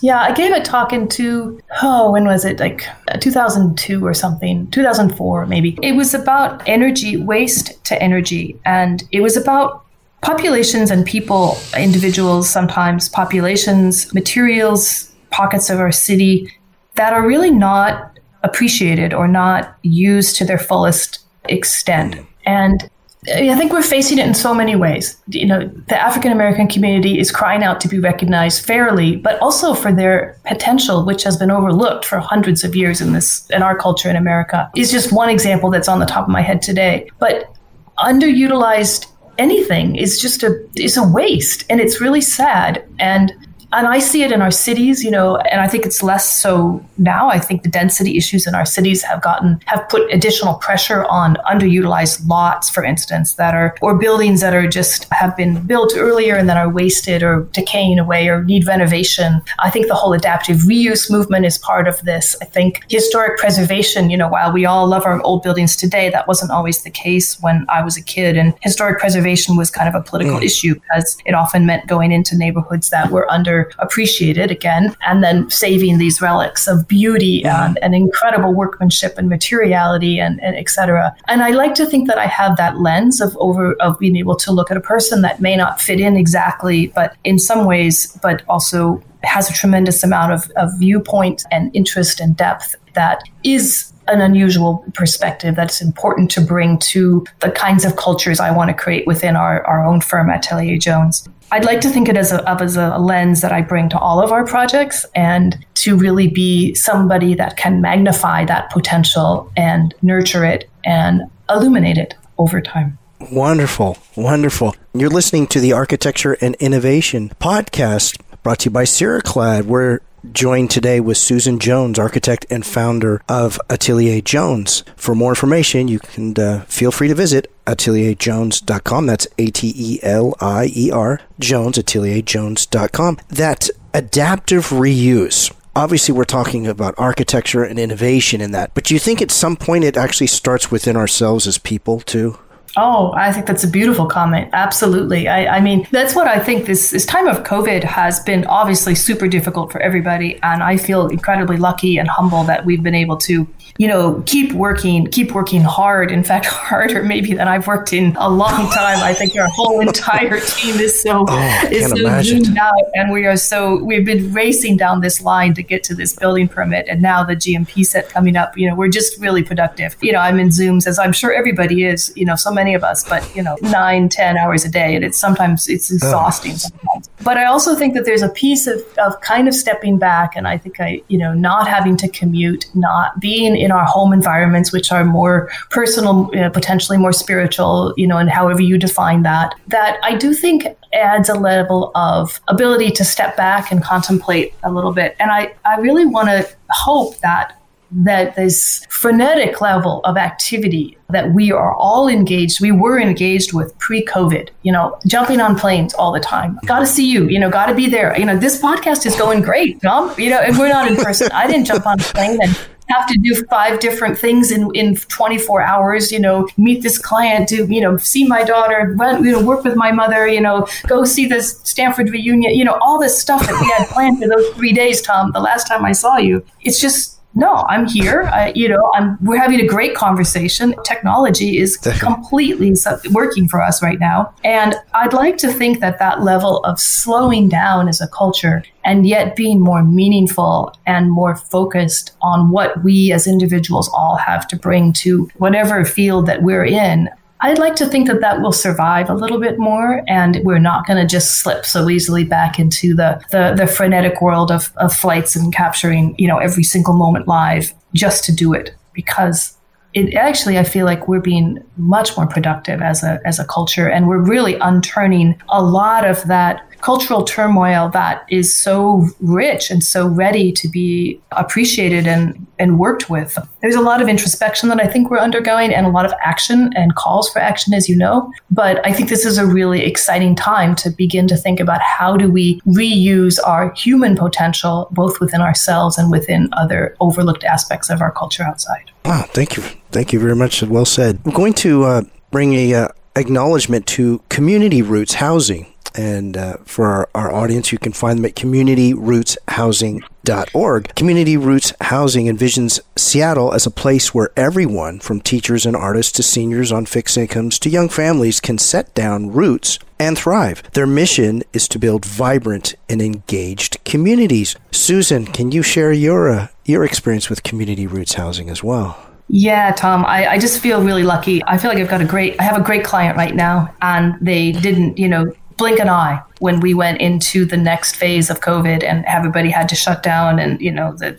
Yeah, 0.06 0.20
I 0.22 0.34
gave 0.34 0.52
a 0.54 0.62
talk 0.62 0.94
into, 0.94 1.60
oh, 1.82 2.12
when 2.12 2.26
was 2.26 2.46
it? 2.46 2.60
Like 2.60 2.88
uh, 3.08 3.18
2002 3.18 4.06
or 4.06 4.14
something, 4.14 4.70
2004 4.70 5.48
maybe. 5.48 5.80
It 5.82 5.94
was 5.94 6.14
about 6.14 6.62
energy, 6.68 7.18
waste 7.18 7.84
to 7.86 8.00
energy. 8.00 8.56
And 8.66 9.04
it 9.12 9.22
was 9.22 9.36
about 9.36 9.84
populations 10.22 10.92
and 10.92 11.08
people, 11.08 11.58
individuals, 11.76 12.48
sometimes 12.48 13.10
populations, 13.10 14.14
materials, 14.14 15.12
pockets 15.32 15.72
of 15.72 15.80
our 15.80 15.92
city 15.92 16.54
that 16.94 17.12
are 17.12 17.26
really 17.26 17.50
not 17.50 18.20
appreciated 18.44 19.12
or 19.12 19.28
not 19.28 19.76
used 19.82 20.36
to 20.36 20.46
their 20.46 20.60
fullest 20.60 21.18
extent. 21.46 22.24
And 22.46 22.92
I 23.27 23.55
think 23.55 23.72
we're 23.72 23.82
facing 23.82 24.17
it 24.17 24.27
in 24.27 24.34
so 24.34 24.53
many 24.53 24.75
ways. 24.75 25.17
You 25.27 25.46
know, 25.46 25.65
the 25.88 26.00
African 26.00 26.32
American 26.32 26.67
community 26.67 27.20
is 27.20 27.32
crying 27.32 27.63
out 27.63 27.79
to 27.82 27.88
be 27.88 28.00
recognized 28.00 28.65
fairly, 28.65 29.15
but 29.15 29.39
also 29.41 29.74
for 29.74 29.91
their 29.91 30.38
potential, 30.46 31.05
which 31.05 31.24
has 31.24 31.38
been 31.38 31.51
overlooked 31.51 32.05
for 32.05 32.20
hundreds 32.20 32.63
of 32.63 32.75
years 32.75 33.01
in 33.01 33.13
this 33.13 33.50
in 33.50 33.63
our 33.63 33.77
culture 33.77 34.10
in 34.10 34.15
America. 34.15 34.70
Is 34.75 34.91
just 34.91 35.12
one 35.12 35.29
example 35.29 35.70
that's 35.70 35.88
on 35.88 36.00
the 36.00 36.05
top 36.05 36.27
of 36.27 36.29
my 36.29 36.41
head 36.41 36.62
today. 36.62 37.10
But 37.20 37.51
underutilized 38.00 39.08
anything 39.38 39.96
is 39.96 40.20
just 40.20 40.44
a 40.44 40.63
is 40.75 40.98
a 40.98 41.08
waste, 41.08 41.65
and 41.70 41.79
it's 41.79 42.01
really 42.01 42.22
sad. 42.22 42.84
And 43.00 43.34
and 43.75 43.88
I 43.88 44.00
see 44.00 44.24
it 44.24 44.32
in 44.32 44.41
our 44.41 44.51
cities, 44.51 45.03
you 45.03 45.12
know, 45.12 45.38
and 45.38 45.62
I 45.62 45.67
think 45.67 45.86
it's 45.86 46.01
less 46.01 46.41
so 46.41 46.84
now. 46.98 47.29
I 47.29 47.39
think 47.39 47.63
the 47.63 47.70
density 47.70 48.17
issues 48.17 48.48
in 48.48 48.55
our 48.55 48.65
cities 48.65 49.03
have 49.03 49.22
gotten 49.22 49.60
have 49.65 49.88
put 49.89 50.12
additional 50.13 50.55
pressure 50.55 51.05
on 51.05 51.36
underutilized 51.50 52.27
lots, 52.27 52.70
for 52.70 52.84
instance, 52.84 53.34
that 53.34 53.53
are 53.53 53.75
or 53.82 53.98
buildings 53.98 54.41
that 54.41 54.53
are 54.53 54.67
just 54.67 55.08
have 55.12 55.36
been 55.36 55.62
built 55.65 55.94
earlier 55.98 56.36
and 56.36 56.48
that 56.48 56.58
are 56.58 56.70
wasted 56.70 57.22
or 57.22 57.44
decaying 57.51 58.00
away 58.00 58.27
or 58.29 58.44
need 58.44 58.65
renovation. 58.65 59.41
I 59.60 59.70
think 59.70 59.88
the 59.88 59.96
whole 59.96 60.13
adaptive 60.13 60.58
reuse 60.60 61.12
movement 61.12 61.46
is 61.46 61.58
part 61.58 61.88
of 61.88 62.01
this. 62.01 62.36
I 62.41 62.46
think 62.46 62.84
historic 62.89 63.38
preservation, 63.38 64.10
you 64.10 64.17
know, 64.17 64.29
while 64.29 64.51
we 64.53 64.65
all 64.65 64.88
love 64.88 65.05
our 65.05 65.22
old 65.22 65.44
buildings 65.44 65.75
today, 65.75 66.10
that 66.10 66.27
wasn't 66.27 66.51
always 66.51 66.84
the 66.84 66.89
case 66.89 67.39
when 67.41 67.65
I 67.67 67.84
was 67.84 67.98
a 67.98 68.03
kid. 68.03 68.38
And 68.38 68.53
historic 68.62 69.00
preservation 69.00 69.58
was 69.58 69.70
kind 69.70 69.89
of 69.89 69.96
a 69.96 70.01
political 70.01 70.39
mm. 70.39 70.46
issue 70.46 70.75
because 70.75 71.17
it 71.25 71.34
often 71.34 71.65
meant 71.65 71.88
going 71.88 72.12
into 72.12 72.38
neighborhoods 72.38 72.89
that 72.89 73.12
were 73.12 73.29
under 73.29 73.65
appreciated 73.80 74.52
again, 74.52 74.96
and 75.06 75.24
then 75.24 75.50
saving 75.50 75.98
these 75.98 76.22
relics 76.22 76.68
of 76.68 76.88
beauty 76.88 77.44
mm-hmm. 77.44 77.66
and, 77.66 77.80
and 77.82 77.96
incredible 77.96 78.54
workmanship 78.54 79.18
and 79.18 79.30
materiality 79.30 80.20
and, 80.20 80.42
and 80.42 80.56
et 80.56 80.70
cetera. 80.70 81.16
And 81.28 81.42
I 81.42 81.52
like 81.52 81.76
to 81.76 81.86
think 81.86 82.08
that 82.08 82.18
I 82.18 82.28
have 82.28 82.58
that 82.58 82.80
lens 82.80 83.22
of 83.22 83.36
over 83.38 83.74
of 83.76 83.98
being 84.00 84.16
able 84.16 84.36
to 84.38 84.52
look 84.52 84.72
at 84.72 84.78
a 84.78 84.82
person 84.82 85.22
that 85.22 85.42
may 85.42 85.56
not 85.56 85.82
fit 85.82 86.00
in 86.00 86.16
exactly, 86.16 86.88
but 86.88 87.16
in 87.24 87.40
some 87.40 87.66
ways, 87.66 88.18
but 88.22 88.44
also 88.48 89.04
has 89.24 89.50
a 89.50 89.54
tremendous 89.54 90.04
amount 90.04 90.32
of, 90.32 90.52
of 90.56 90.70
viewpoint 90.78 91.44
and 91.52 91.76
interest 91.76 92.20
and 92.20 92.38
depth 92.38 92.76
that 92.94 93.22
is 93.44 93.92
an 94.08 94.22
unusual 94.22 94.86
perspective 94.94 95.56
that's 95.56 95.82
important 95.82 96.32
to 96.32 96.42
bring 96.42 96.78
to 96.80 97.26
the 97.40 97.52
kinds 97.52 97.86
of 97.86 97.96
cultures 97.96 98.40
I 98.40 98.52
want 98.52 98.70
to 98.70 98.74
create 98.74 99.08
within 99.08 99.36
our, 99.36 99.66
our 99.66 99.86
own 99.86 100.02
firm 100.02 100.30
at 100.30 100.46
Atelier 100.46 100.78
Jones. 100.78 101.28
I'd 101.52 101.66
like 101.66 101.82
to 101.82 101.90
think 101.90 102.10
of 102.10 102.16
it 102.16 102.20
as 102.20 102.32
a, 102.32 102.50
of 102.50 102.62
as 102.62 102.76
a 102.76 102.98
lens 102.98 103.42
that 103.42 103.52
I 103.52 103.62
bring 103.62 103.90
to 103.90 104.00
all 104.00 104.22
of 104.22 104.32
our 104.32 104.46
projects 104.46 105.06
and 105.16 105.64
to 105.76 105.96
really 105.96 106.28
be 106.28 106.74
somebody 106.74 107.36
that 107.36 107.58
can 107.58 107.82
magnify 107.82 108.46
that 108.46 108.72
potential 108.72 109.52
and 109.56 109.94
nurture 110.02 110.44
it 110.44 110.70
and 110.84 111.22
illuminate 111.50 111.98
it 111.98 112.16
over 112.38 112.62
time. 112.62 112.98
Wonderful, 113.32 113.98
wonderful. 114.16 114.76
You're 114.94 115.10
listening 115.10 115.48
to 115.48 115.60
the 115.60 115.74
Architecture 115.74 116.38
and 116.42 116.56
Innovation 116.56 117.32
podcast 117.40 118.20
brought 118.44 118.60
to 118.60 118.66
you 118.66 118.72
by 118.72 118.84
Ceraclad. 118.84 119.64
We're 119.64 120.00
joined 120.34 120.72
today 120.72 121.00
with 121.00 121.17
Susan 121.17 121.60
Jones, 121.60 122.00
architect 122.00 122.46
and 122.50 122.65
founder 122.65 123.22
of 123.27 123.60
Atelier 123.70 124.22
Jones. 124.22 124.84
For 124.96 125.15
more 125.15 125.32
information, 125.32 125.88
you 125.88 126.00
can 126.00 126.38
uh, 126.39 126.65
feel 126.67 126.91
free 126.91 127.08
to 127.08 127.15
visit 127.15 127.51
atelierjones.com. 127.65 129.05
That's 129.05 129.27
A 129.38 129.48
T 129.51 129.74
E 129.75 130.00
L 130.03 130.36
I 130.39 130.72
E 130.75 130.91
R 130.91 131.22
Jones, 131.39 131.77
atelierjones.com. 131.77 133.17
That 133.29 133.70
adaptive 133.94 134.67
reuse. 134.67 135.53
Obviously, 135.75 136.15
we're 136.15 136.24
talking 136.24 136.67
about 136.67 136.96
architecture 136.98 137.63
and 137.63 137.77
innovation 137.77 138.39
in 138.39 138.51
that, 138.51 138.74
but 138.74 138.86
do 138.86 138.94
you 138.94 139.00
think 139.00 139.22
at 139.22 139.29
some 139.29 139.57
point 139.57 139.83
it 139.83 139.98
actually 139.98 140.27
starts 140.27 140.72
within 140.72 140.96
ourselves 140.96 141.48
as 141.48 141.57
people 141.57 142.00
too? 142.00 142.38
Oh, 142.77 143.14
I 143.16 143.31
think 143.31 143.46
that's 143.46 143.64
a 143.64 143.70
beautiful 143.70 144.05
comment. 144.05 144.50
Absolutely. 144.51 145.27
I, 145.27 145.57
I, 145.57 145.61
mean, 145.61 145.88
that's 145.92 146.14
what 146.14 146.27
I 146.27 146.40
think 146.40 146.66
this, 146.66 146.92
this 146.92 147.05
time 147.05 147.27
of 147.27 147.44
COVID 147.44 147.83
has 147.83 148.20
been 148.20 148.46
obviously 148.48 148.96
super 148.96 149.27
difficult 149.27 149.72
for 149.72 149.81
everybody. 149.81 150.40
And 150.44 150.61
I 150.61 150.75
feel 150.75 151.07
incredibly 151.07 151.55
lucky 151.55 151.98
and 151.98 152.09
humble 152.09 152.44
that 152.44 152.66
we've 152.66 152.83
been 152.83 152.96
able 152.96 153.18
to 153.18 153.48
you 153.77 153.90
know, 153.90 154.24
keep 154.25 154.53
working, 154.53 155.05
keep 155.07 155.33
working 155.33 155.61
hard. 155.61 156.09
In 156.09 156.24
fact, 156.24 156.46
harder 156.66 157.03
maybe 157.03 157.33
than 157.33 157.48
I've 157.48 157.68
worked 157.68 157.92
in 157.92 158.16
a 158.18 158.29
long 158.29 158.70
time. 158.72 159.03
I 159.03 159.14
think 159.14 159.35
our 159.35 159.50
whole 159.50 159.81
entire 159.81 160.40
team 160.40 160.75
is 160.79 161.01
so 161.01 161.25
oh, 161.27 161.68
is 161.70 161.90
so 161.90 162.22
zoomed 162.22 162.57
out, 162.57 162.74
and 162.94 163.11
we 163.11 163.25
are 163.25 163.35
so 163.35 163.83
we've 163.83 164.05
been 164.05 164.31
racing 164.31 164.77
down 164.77 165.01
this 165.01 165.22
line 165.22 165.53
to 165.55 165.64
get 165.64 165.83
to 165.85 165.96
this 165.96 166.16
building 166.16 166.48
permit, 166.48 166.85
and 166.88 167.01
now 167.01 167.24
the 167.24 167.35
GMP 167.35 167.85
set 167.85 168.07
coming 168.07 168.38
up. 168.38 168.57
You 168.57 168.70
know, 168.70 168.75
we're 168.75 168.90
just 168.90 169.20
really 169.20 169.44
productive. 169.44 169.98
You 170.01 170.14
know, 170.14 170.20
I'm 170.20 170.40
in 170.40 170.50
Zooms 170.50 170.88
as 170.88 170.98
I'm 170.98 171.11
sure 171.11 171.33
everybody 171.33 171.83
is. 171.83 172.14
You 172.16 172.25
know, 172.25 172.35
so 172.35 172.51
many 172.51 172.75
of 172.75 172.83
us, 172.83 173.07
but 173.07 173.29
you 173.35 173.44
know, 173.44 173.57
nine, 173.61 174.07
ten 174.07 174.38
hours 174.38 174.64
a 174.64 174.70
day, 174.70 174.96
and 174.96 175.03
it's 175.03 175.20
sometimes 175.20 175.68
it's 175.68 175.92
exhausting. 175.92 176.53
Oh. 176.53 176.55
Sometimes. 176.55 177.09
But 177.24 177.38
I 177.38 177.46
also 177.46 177.75
think 177.75 177.94
that 177.96 178.05
there's 178.05 178.22
a 178.22 178.29
piece 178.29 178.68
of 178.68 178.81
of 179.00 179.20
kind 179.20 179.50
of 179.50 179.53
stepping 179.53 179.98
back, 179.98 180.38
and 180.38 180.48
I 180.48 180.57
think 180.57 180.79
I, 180.79 181.01
you 181.09 181.18
know, 181.18 181.33
not 181.33 181.68
having 181.68 181.98
to 181.98 182.07
commute, 182.07 182.68
not 182.74 183.20
being 183.20 183.65
in 183.66 183.72
our 183.72 183.84
home 183.84 184.14
environments, 184.14 184.72
which 184.72 184.92
are 184.92 185.04
more 185.04 185.50
personal, 185.72 186.30
you 186.32 186.40
know, 186.40 186.51
potentially 186.51 186.98
more 186.98 187.12
spiritual, 187.12 187.94
you 187.98 188.06
know, 188.06 188.18
and 188.18 188.30
however 188.30 188.62
you 188.62 188.78
define 188.78 189.24
that, 189.24 189.56
that 189.68 189.98
I 190.04 190.16
do 190.16 190.34
think 190.34 190.68
adds 190.94 191.30
a 191.30 191.34
level 191.34 191.92
of 191.96 192.40
ability 192.48 192.92
to 192.92 193.04
step 193.04 193.36
back 193.36 193.72
and 193.72 193.84
contemplate 193.84 194.54
a 194.64 194.72
little 194.72 194.94
bit. 194.94 195.16
And 195.20 195.32
I, 195.32 195.54
I 195.66 195.78
really 195.78 196.06
want 196.06 196.30
to 196.30 196.48
hope 196.70 197.18
that 197.20 197.60
that 197.92 198.36
this 198.36 198.86
frenetic 198.90 199.62
level 199.62 200.01
of 200.06 200.18
activity 200.18 200.98
that 201.10 201.32
we 201.34 201.51
are 201.51 201.74
all 201.75 202.08
engaged, 202.08 202.60
we 202.60 202.72
were 202.72 203.00
engaged 203.00 203.54
with 203.54 203.78
pre-COVID, 203.78 204.50
you 204.64 204.72
know, 204.72 204.98
jumping 205.08 205.40
on 205.40 205.58
planes 205.58 205.94
all 205.94 206.12
the 206.12 206.20
time. 206.20 206.60
Got 206.66 206.80
to 206.80 206.88
see 206.88 207.10
you, 207.10 207.30
you 207.30 207.40
know, 207.40 207.50
got 207.50 207.68
to 207.68 207.75
be 207.75 207.88
there. 207.88 208.18
You 208.18 208.25
know, 208.25 208.38
this 208.38 208.60
podcast 208.60 209.06
is 209.06 209.16
going 209.16 209.42
great, 209.42 209.82
Tom. 209.82 210.14
You 210.18 210.32
know, 210.32 210.40
and 210.40 210.58
we're 210.58 210.68
not 210.68 210.92
in 210.92 210.98
person. 210.98 211.30
I 211.32 211.48
didn't 211.48 211.66
jump 211.66 211.86
on 211.86 212.00
a 212.00 212.04
plane 212.04 212.40
and 212.42 212.60
have 212.88 213.08
to 213.08 213.18
do 213.20 213.44
five 213.46 213.80
different 213.80 214.18
things 214.18 214.52
in, 214.52 214.70
in 214.76 214.96
24 214.96 215.62
hours, 215.62 216.12
you 216.12 216.20
know, 216.20 216.48
meet 216.58 216.82
this 216.84 216.98
client, 216.98 217.50
do, 217.50 217.66
you 217.68 217.82
know, 217.82 217.98
see 217.98 218.28
my 218.28 218.44
daughter, 218.44 218.94
run, 218.98 219.24
you 219.24 219.32
know, 219.32 219.42
work 219.44 219.64
with 219.64 219.76
my 219.76 219.92
mother, 219.92 220.28
you 220.28 220.42
know, 220.42 220.68
go 220.88 221.04
see 221.04 221.26
this 221.26 221.60
Stanford 221.64 222.10
reunion, 222.10 222.54
you 222.54 222.64
know, 222.64 222.78
all 222.82 223.00
this 223.00 223.20
stuff 223.20 223.46
that 223.46 223.60
we 223.62 223.70
had 223.70 223.88
planned 223.92 224.20
for 224.20 224.28
those 224.28 224.48
three 224.56 224.74
days, 224.74 225.02
Tom, 225.02 225.32
the 225.32 225.40
last 225.40 225.68
time 225.68 225.86
I 225.86 225.92
saw 225.92 226.18
you. 226.18 226.46
It's 226.62 226.80
just 226.80 227.15
no, 227.36 227.66
I'm 227.68 227.86
here. 227.86 228.24
I, 228.24 228.54
you 228.56 228.70
know, 228.70 228.90
I'm, 228.96 229.18
we're 229.22 229.38
having 229.38 229.60
a 229.60 229.68
great 229.68 229.94
conversation. 229.94 230.74
Technology 230.86 231.58
is 231.58 231.76
completely 232.00 232.74
working 233.12 233.50
for 233.50 233.62
us 233.62 233.84
right 233.84 234.00
now. 234.00 234.34
And 234.46 234.76
I'd 234.94 235.12
like 235.12 235.38
to 235.38 235.52
think 235.52 235.82
that 235.82 236.00
that 236.00 236.24
level 236.24 236.64
of 236.64 236.80
slowing 236.80 237.50
down 237.50 237.90
as 237.90 238.00
a 238.00 238.08
culture 238.08 238.64
and 238.86 239.06
yet 239.06 239.36
being 239.36 239.60
more 239.60 239.84
meaningful 239.84 240.74
and 240.86 241.12
more 241.12 241.36
focused 241.36 242.16
on 242.22 242.52
what 242.52 242.84
we 242.84 243.12
as 243.12 243.28
individuals 243.28 243.90
all 243.94 244.16
have 244.16 244.48
to 244.48 244.56
bring 244.56 244.94
to 244.94 245.30
whatever 245.36 245.84
field 245.84 246.28
that 246.28 246.42
we're 246.42 246.66
in 246.66 247.10
I'd 247.46 247.60
like 247.60 247.75
to 247.75 247.86
think 247.86 248.08
that 248.08 248.22
that 248.22 248.42
will 248.42 248.51
survive 248.51 249.08
a 249.08 249.14
little 249.14 249.40
bit 249.40 249.60
more, 249.60 250.01
and 250.08 250.42
we're 250.44 250.58
not 250.58 250.88
going 250.88 250.98
to 250.98 251.05
just 251.05 251.42
slip 251.42 251.64
so 251.64 251.88
easily 251.90 252.24
back 252.24 252.58
into 252.58 252.96
the, 252.96 253.22
the, 253.29 253.53
the 253.55 253.68
frenetic 253.68 254.20
world 254.20 254.51
of, 254.51 254.74
of 254.77 254.96
flights 254.96 255.36
and 255.36 255.53
capturing, 255.53 256.16
you 256.18 256.27
know, 256.27 256.40
every 256.40 256.64
single 256.64 256.96
moment 256.96 257.27
live 257.27 257.72
just 257.94 258.24
to 258.24 258.34
do 258.34 258.51
it. 258.53 258.74
Because 258.94 259.55
it 259.94 260.16
actually, 260.16 260.58
I 260.58 260.64
feel 260.64 260.88
like 260.88 261.08
we're 261.08 261.22
being 261.22 261.64
much 261.77 262.18
more 262.18 262.25
productive 262.25 262.81
as 262.81 263.03
a 263.03 263.22
as 263.25 263.38
a 263.38 263.46
culture, 263.46 263.88
and 263.88 264.08
we're 264.08 264.18
really 264.18 264.55
unturning 264.55 265.40
a 265.50 265.62
lot 265.62 266.03
of 266.10 266.24
that 266.24 266.68
cultural 266.86 267.24
turmoil 267.24 267.90
that 267.90 268.24
is 268.30 268.54
so 268.54 269.08
rich 269.20 269.72
and 269.72 269.84
so 269.84 270.08
ready 270.08 270.52
to 270.52 270.68
be 270.68 271.20
appreciated 271.32 272.06
and, 272.06 272.46
and 272.60 272.78
worked 272.78 273.10
with. 273.10 273.40
There's 273.64 273.74
a 273.74 273.82
lot 273.82 274.04
of 274.04 274.08
introspection 274.08 274.70
that 274.70 274.80
I 274.80 274.86
think 274.86 275.10
we're 275.10 275.18
undergoing 275.18 275.74
and 275.74 275.88
a 275.88 275.90
lot 275.90 276.06
of 276.06 276.14
action 276.24 276.72
and 276.76 276.96
calls 276.96 277.28
for 277.32 277.40
action, 277.40 277.74
as 277.74 277.90
you 277.90 277.98
know. 277.98 278.32
But 278.52 278.86
I 278.86 278.94
think 278.94 279.10
this 279.10 279.26
is 279.26 279.40
a 279.40 279.48
really 279.48 279.84
exciting 279.84 280.36
time 280.36 280.76
to 280.76 280.92
begin 280.92 281.28
to 281.30 281.36
think 281.36 281.60
about 281.60 281.82
how 281.82 282.18
do 282.18 282.30
we 282.30 282.62
reuse 282.68 283.40
our 283.44 283.74
human 283.74 284.16
potential, 284.16 284.88
both 284.92 285.20
within 285.20 285.42
ourselves 285.42 285.98
and 285.98 286.12
within 286.12 286.50
other 286.54 286.96
overlooked 287.00 287.44
aspects 287.44 287.90
of 287.90 288.00
our 288.00 288.12
culture 288.12 288.44
outside. 288.44 288.92
Wow, 289.06 289.26
thank 289.30 289.58
you. 289.58 289.64
Thank 289.90 290.14
you 290.14 290.20
very 290.20 290.36
much. 290.36 290.62
Well 290.62 290.86
said. 290.86 291.20
I'm 291.26 291.32
going 291.32 291.54
to 291.66 291.84
uh, 291.84 292.02
bring 292.30 292.54
a, 292.54 292.74
uh, 292.76 292.88
acknowledgement 293.16 293.88
to 293.88 294.22
Community 294.30 294.82
Roots 294.82 295.16
Housing. 295.16 295.68
And 295.98 296.36
uh, 296.36 296.58
for 296.66 296.88
our, 296.88 297.10
our, 297.16 297.34
audience, 297.34 297.72
you 297.72 297.77
can 297.77 297.94
find 297.94 298.20
them 298.20 298.25
at 298.25 298.36
communityrootshousing.org. 298.36 300.96
Community 300.96 301.38
Roots 301.38 301.72
Housing 301.81 302.25
envisions 302.25 302.81
Seattle 302.98 303.53
as 303.53 303.66
a 303.66 303.72
place 303.72 304.14
where 304.14 304.31
everyone, 304.36 305.00
from 305.00 305.22
teachers 305.22 305.66
and 305.66 305.74
artists 305.75 306.12
to 306.14 306.24
seniors 306.24 306.72
on 306.72 306.86
fixed 306.86 307.18
incomes 307.18 307.58
to 307.60 307.70
young 307.70 307.88
families, 307.88 308.42
can 308.42 308.58
set 308.58 308.94
down 308.94 309.31
roots 309.31 309.79
and 309.98 310.18
thrive. 310.18 310.62
Their 310.74 310.88
mission 310.88 311.44
is 311.53 311.70
to 311.70 311.79
build 311.79 312.03
vibrant 312.03 312.75
and 312.90 313.01
engaged 313.01 313.81
communities. 313.86 314.58
Susan, 314.72 315.25
can 315.25 315.51
you 315.51 315.64
share 315.64 315.94
your 315.94 316.29
uh, 316.29 316.48
your 316.66 316.84
experience 316.84 317.29
with 317.29 317.44
Community 317.44 317.88
Roots 317.88 318.16
Housing 318.16 318.50
as 318.50 318.64
well? 318.64 319.01
Yeah, 319.27 319.72
Tom, 319.72 320.05
I, 320.05 320.27
I 320.27 320.38
just 320.38 320.60
feel 320.60 320.84
really 320.84 321.03
lucky. 321.03 321.44
I 321.46 321.58
feel 321.58 321.72
like 321.72 321.79
I've 321.79 321.90
got 321.90 322.01
a 322.01 322.05
great, 322.05 322.40
I 322.40 322.44
have 322.44 322.60
a 322.60 322.64
great 322.64 322.84
client 322.84 323.18
right 323.18 323.34
now, 323.34 323.74
and 323.81 324.16
they 324.22 324.51
didn't, 324.51 325.00
you 325.00 325.08
know, 325.08 325.34
blink 325.57 325.79
an 325.79 325.89
eye 325.89 326.22
when 326.39 326.59
we 326.59 326.74
went 326.74 327.00
into 327.00 327.46
the 327.46 327.57
next 327.57 327.96
phase 327.96 328.29
of 328.29 328.39
COVID 328.41 328.83
and 328.83 329.05
everybody 329.05 329.50
had 329.50 329.70
to 329.70 329.75
shut 329.75 330.03
down 330.03 330.39
and, 330.39 330.59
you 330.61 330.72
know, 330.72 330.94
the 330.94 331.15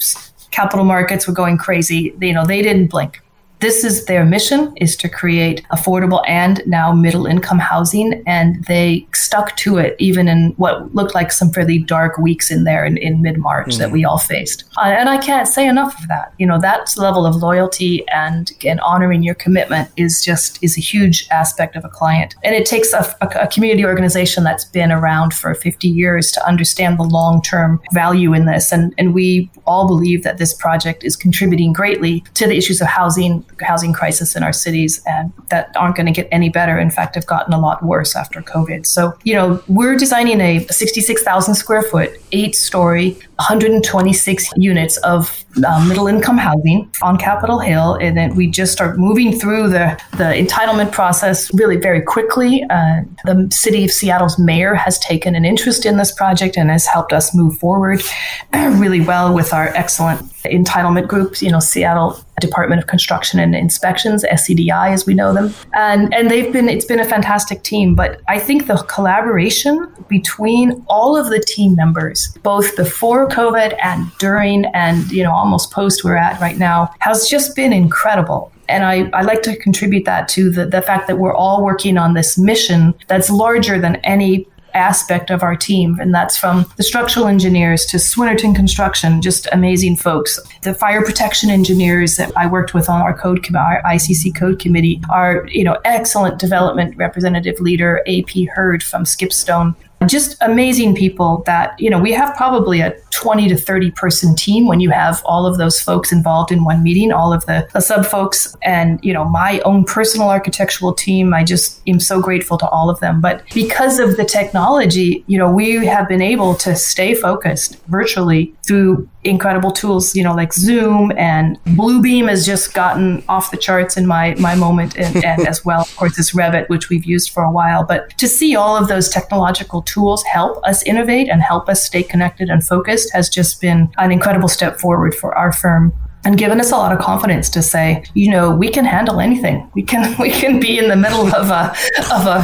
capital 0.51 0.85
markets 0.85 1.27
were 1.27 1.35
going 1.35 1.59
crazy. 1.59 2.14
You 2.20 2.33
know, 2.33 2.44
they 2.44 2.62
didn't 2.62 2.88
blink 2.88 3.22
this 3.61 3.85
is 3.85 4.05
their 4.05 4.25
mission 4.25 4.77
is 4.77 4.97
to 4.97 5.09
create 5.09 5.64
affordable 5.73 6.23
and 6.27 6.62
now 6.66 6.92
middle 6.92 7.27
income 7.27 7.59
housing 7.59 8.23
and 8.27 8.62
they 8.64 9.07
stuck 9.14 9.57
to 9.57 9.79
it 9.79 9.97
even 9.99 10.29
in 10.29 10.53
what 10.57 10.95
looked 10.95 11.14
like 11.14 11.33
some 11.33 11.51
fairly 11.51 11.79
dark 11.79 12.19
weeks 12.19 12.51
in 12.51 12.64
there 12.64 12.85
in, 12.85 12.97
in 12.99 13.23
mid-march 13.23 13.69
mm. 13.69 13.79
that 13.79 13.90
we 13.90 14.05
all 14.05 14.19
faced. 14.19 14.64
Uh, 14.77 14.95
and 14.99 15.09
i 15.09 15.19
can't 15.19 15.49
say 15.49 15.66
enough 15.66 15.99
of 16.01 16.09
that. 16.09 16.33
You 16.38 16.47
know 16.47 16.61
that 16.61 16.95
level 16.97 17.27
of 17.27 17.37
loyalty 17.37 18.07
and 18.09 18.53
and 18.64 18.81
honoring 18.81 19.23
your 19.23 19.35
commitment 19.35 19.90
is 19.97 20.23
just 20.23 20.62
is 20.62 20.77
a 20.77 20.81
huge 20.81 21.27
aspect 21.31 21.77
of 21.77 21.85
a 21.85 21.88
client. 21.88 22.35
And 22.45 22.55
it 22.55 22.66
takes 22.66 22.92
a, 22.92 23.16
a, 23.21 23.29
a 23.42 23.47
community 23.47 23.85
organization 23.85 24.45
that's 24.45 24.64
been 24.64 24.92
around 24.92 25.35
for 25.35 25.55
50 25.55 25.88
years 25.88 26.31
to 26.33 26.47
understand 26.47 26.99
the 26.99 27.05
long-term 27.05 27.81
value 27.92 28.35
in 28.35 28.47
this. 28.47 28.73
And 28.73 28.95
and 28.99 29.14
we 29.14 29.51
all 29.66 29.87
believe 29.87 30.23
that 30.25 30.38
this 30.38 30.53
project 30.53 31.05
is 31.05 31.16
contributing 31.16 31.73
greatly 31.73 32.23
to 32.35 32.47
the 32.47 32.57
issues 32.57 32.81
of 32.81 32.87
housing 32.87 33.45
housing 33.61 33.93
crisis 33.93 34.37
in 34.37 34.43
our 34.43 34.53
cities 34.53 35.03
and 35.07 35.33
that 35.49 35.75
aren't 35.77 35.97
going 35.97 36.07
to 36.07 36.13
get 36.13 36.29
any 36.31 36.49
better. 36.49 36.79
In 36.79 36.91
fact, 36.91 37.15
have 37.15 37.27
gotten 37.27 37.55
a 37.55 37.61
lot 37.61 37.83
worse 37.83 38.15
after 38.15 38.43
COVID. 38.43 38.87
So, 38.87 39.17
you 39.25 39.35
know, 39.35 39.63
we're 39.69 39.97
designing 39.97 40.41
a 40.41 40.67
66,000 40.69 41.55
square 41.55 41.83
foot, 41.83 42.11
eight 42.33 42.55
story, 42.55 43.19
126 43.37 44.51
units 44.57 44.96
of 44.99 45.44
um, 45.66 45.88
middle 45.88 46.07
income 46.07 46.38
housing 46.38 46.90
on 47.03 47.18
Capitol 47.18 47.59
Hill. 47.59 47.94
And 47.94 48.16
then 48.16 48.35
we 48.35 48.49
just 48.49 48.72
start 48.72 48.99
moving 48.99 49.38
through 49.38 49.68
the, 49.68 50.01
the 50.12 50.25
entitlement 50.25 50.92
process 50.92 51.53
really 51.55 51.77
very 51.77 52.01
quickly. 52.01 52.64
Uh, 52.70 53.03
the 53.25 53.49
city 53.51 53.85
of 53.85 53.90
Seattle's 53.90 54.38
mayor 54.38 54.75
has 54.75 54.99
taken 54.99 55.35
an 55.35 55.44
interest 55.44 55.85
in 55.85 55.96
this 55.99 56.12
project 56.12 56.57
and 56.57 56.70
has 56.70 56.87
helped 56.87 57.12
us 57.12 57.35
move 57.35 57.59
forward 57.59 58.03
really 58.55 59.01
well 59.01 59.35
with 59.35 59.53
our 59.53 59.68
excellent 59.68 60.20
entitlement 60.44 61.09
groups, 61.09 61.42
you 61.42 61.51
know, 61.51 61.61
Seattle 61.61 62.18
Department 62.40 62.81
of 62.81 62.87
Construction 62.87 63.40
and 63.40 63.55
Inspections, 63.55 64.25
SCDI 64.25 64.90
as 64.92 65.07
we 65.07 65.14
know 65.14 65.33
them. 65.33 65.55
And 65.75 66.12
and 66.14 66.31
they've 66.31 66.53
been 66.53 66.68
it's 66.68 66.85
been 66.85 67.01
a 67.01 67.05
fantastic 67.05 67.62
team, 67.62 67.94
but 67.94 68.20
I 68.29 68.38
think 68.38 68.66
the 68.66 68.77
collaboration 68.88 69.92
between 70.09 70.85
all 70.88 71.16
of 71.16 71.31
the 71.31 71.40
team 71.40 71.75
members, 71.75 72.37
both 72.42 72.77
before 72.77 73.26
COVID 73.29 73.77
and 73.83 74.11
during 74.19 74.65
and 74.67 75.11
you 75.11 75.23
know 75.23 75.33
almost 75.33 75.71
post 75.71 76.05
we're 76.05 76.17
at 76.17 76.41
right 76.41 76.59
now, 76.59 76.91
has 77.01 77.29
just 77.29 77.55
been 77.57 77.73
incredible. 77.73 78.53
And 78.69 78.85
I, 78.85 79.09
I 79.12 79.23
like 79.23 79.43
to 79.43 79.57
contribute 79.57 80.05
that 80.07 80.29
to 80.31 80.51
the, 80.51 80.67
the 80.67 80.83
fact 80.83 81.07
that 81.07 81.19
we're 81.19 81.35
all 81.35 81.65
working 81.65 81.97
on 81.97 82.15
this 82.15 82.37
mission 82.37 82.95
that's 83.07 83.31
larger 83.31 83.79
than 83.79 83.97
any 83.97 84.47
aspect 84.77 85.31
of 85.31 85.43
our 85.43 85.57
team. 85.57 85.99
And 85.99 86.15
that's 86.15 86.37
from 86.37 86.67
the 86.77 86.83
structural 86.83 87.27
engineers 87.27 87.87
to 87.87 87.97
Swinerton 87.97 88.55
Construction, 88.55 89.23
just 89.23 89.49
amazing 89.51 89.97
folks. 89.97 90.39
The 90.62 90.75
fire 90.75 91.03
protection 91.03 91.51
engineers 91.51 92.17
that 92.17 92.31
I 92.37 92.47
worked 92.47 92.75
with 92.75 92.89
on 92.89 93.01
our 93.01 93.17
code, 93.17 93.45
our 93.57 93.83
ICC 93.83 94.37
code 94.37 94.59
committee 94.59 95.01
are, 95.11 95.47
you 95.49 95.65
know, 95.65 95.79
excellent 95.85 96.39
development 96.39 96.97
representative 96.97 97.59
leader, 97.61 98.03
AP 98.07 98.49
heard 98.55 98.83
from 98.83 99.05
Skipstone 99.05 99.75
just 100.07 100.37
amazing 100.43 100.95
people 100.95 101.43
that 101.47 101.79
you 101.81 101.89
know 101.89 101.99
we 101.99 102.12
have 102.12 102.37
probably 102.37 102.81
a 102.81 102.95
20 103.17 103.49
to 103.49 103.57
30 103.57 103.91
person 103.93 104.37
team 104.37 104.67
when 104.67 104.79
you 104.79 104.91
have 104.91 105.23
all 105.25 105.47
of 105.47 105.57
those 105.57 105.81
folks 105.81 106.13
involved 106.13 106.53
in 106.53 106.65
one 106.65 106.83
meeting 106.83 107.11
all 107.11 107.33
of 107.33 107.47
the, 107.47 107.67
the 107.73 107.81
sub 107.81 108.05
folks. 108.05 108.55
And 108.63 109.03
you 109.03 109.13
know 109.15 109.25
my 109.25 109.61
own 109.61 109.85
personal 109.85 110.29
architectural 110.29 110.93
team 110.93 111.33
i 111.33 111.43
just 111.43 111.81
am 111.87 111.99
so 111.99 112.21
grateful 112.21 112.59
to 112.59 112.69
all 112.69 112.91
of 112.91 113.01
them. 113.01 113.23
But 113.23 113.43
because 113.55 113.99
of 113.99 114.19
the 114.19 114.25
technology 114.25 115.25
you 115.27 115.39
know 115.39 115.51
we 115.51 115.87
have 115.87 116.09
been 116.09 116.21
able 116.21 116.55
to 116.57 116.77
stay 116.77 117.15
focused 117.15 117.79
virtually 117.87 118.55
through 118.67 119.09
incredible 119.27 119.71
tools, 119.71 120.15
you 120.15 120.23
know, 120.23 120.35
like 120.35 120.53
Zoom 120.53 121.13
and 121.17 121.63
Bluebeam 121.65 122.29
has 122.29 122.47
just 122.47 122.75
gotten 122.75 123.23
off 123.29 123.51
the 123.51 123.57
charts 123.57 123.97
in 123.97 124.07
my 124.07 124.35
my 124.37 124.55
moment, 124.55 124.97
and, 124.97 125.17
and 125.25 125.47
as 125.47 125.65
well, 125.65 125.83
of 125.83 125.97
course, 125.97 126.17
this 126.17 126.33
Revit, 126.33 126.69
which 126.69 126.89
we've 126.89 127.05
used 127.05 127.31
for 127.31 127.43
a 127.43 127.51
while. 127.51 127.85
But 127.85 128.17
to 128.19 128.29
see 128.29 128.57
all 128.57 128.77
of 128.77 128.89
those 128.89 129.09
technological 129.09 129.83
tools 129.83 130.23
help 130.25 130.63
us 130.65 130.83
innovate 130.85 131.29
and 131.29 131.43
help 131.43 131.69
us 131.69 131.85
stay 131.85 132.03
connected 132.03 132.49
and 132.49 132.67
focused 132.67 133.06
has 133.11 133.29
just 133.29 133.61
been 133.61 133.90
an 133.99 134.12
incredible 134.12 134.49
step 134.49 134.79
forward 134.79 135.14
for 135.14 135.37
our 135.37 135.53
firm 135.53 135.92
and 136.27 136.37
given 136.37 136.59
us 136.61 136.73
a 136.73 136.77
lot 136.77 136.92
of 136.92 136.99
confidence 136.99 137.49
to 137.51 137.62
say, 137.62 138.03
you 138.14 138.29
know, 138.33 138.51
we 138.51 138.69
can 138.69 138.85
handle 138.85 139.21
anything. 139.21 139.71
We 139.75 139.83
can 139.85 140.16
we 140.19 140.31
can 140.31 140.59
be 140.59 140.77
in 140.77 140.88
the 140.88 140.97
middle 140.97 141.33
of 141.33 141.51
a 141.51 141.71
of 142.12 142.27
a 142.27 142.40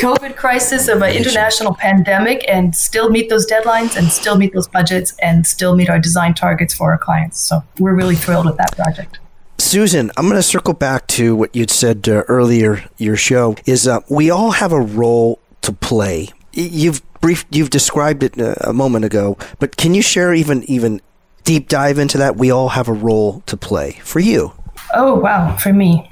COVID 0.00 0.34
crisis, 0.34 0.88
of 0.88 1.02
an 1.02 1.14
international 1.14 1.74
pandemic, 1.74 2.42
and 2.48 2.74
still 2.74 3.10
meet 3.10 3.28
those 3.28 3.46
deadlines, 3.46 3.96
and 3.96 4.10
still 4.10 4.38
meet 4.38 4.54
those 4.54 4.66
budgets, 4.66 5.14
and 5.20 5.46
still 5.46 5.76
meet 5.76 5.90
our 5.90 5.98
design 5.98 6.32
targets 6.32 6.72
for 6.72 6.92
our 6.92 6.98
clients. 6.98 7.38
So 7.38 7.62
we're 7.78 7.94
really 7.94 8.16
thrilled 8.16 8.46
with 8.46 8.56
that 8.56 8.74
project. 8.74 9.18
Susan, 9.58 10.10
I'm 10.16 10.24
going 10.24 10.36
to 10.36 10.42
circle 10.42 10.74
back 10.74 11.06
to 11.08 11.36
what 11.36 11.54
you'd 11.54 11.70
said 11.70 12.08
uh, 12.08 12.24
earlier. 12.28 12.82
Your 12.96 13.16
show 13.16 13.56
is 13.66 13.86
uh, 13.86 14.00
we 14.08 14.30
all 14.30 14.52
have 14.52 14.72
a 14.72 14.80
role 14.80 15.38
to 15.60 15.72
play. 15.72 16.30
You've 16.52 17.02
brief, 17.20 17.44
you've 17.50 17.70
described 17.70 18.22
it 18.22 18.40
uh, 18.40 18.54
a 18.60 18.72
moment 18.72 19.04
ago, 19.04 19.38
but 19.58 19.76
can 19.76 19.94
you 19.94 20.02
share 20.02 20.34
even 20.34 20.62
even 20.64 21.00
deep 21.44 21.68
dive 21.68 21.98
into 21.98 22.18
that, 22.18 22.36
we 22.36 22.50
all 22.50 22.70
have 22.70 22.88
a 22.88 22.92
role 22.92 23.40
to 23.46 23.56
play 23.56 24.00
for 24.04 24.20
you. 24.20 24.52
Oh, 24.94 25.14
wow. 25.14 25.56
For 25.56 25.72
me. 25.72 26.08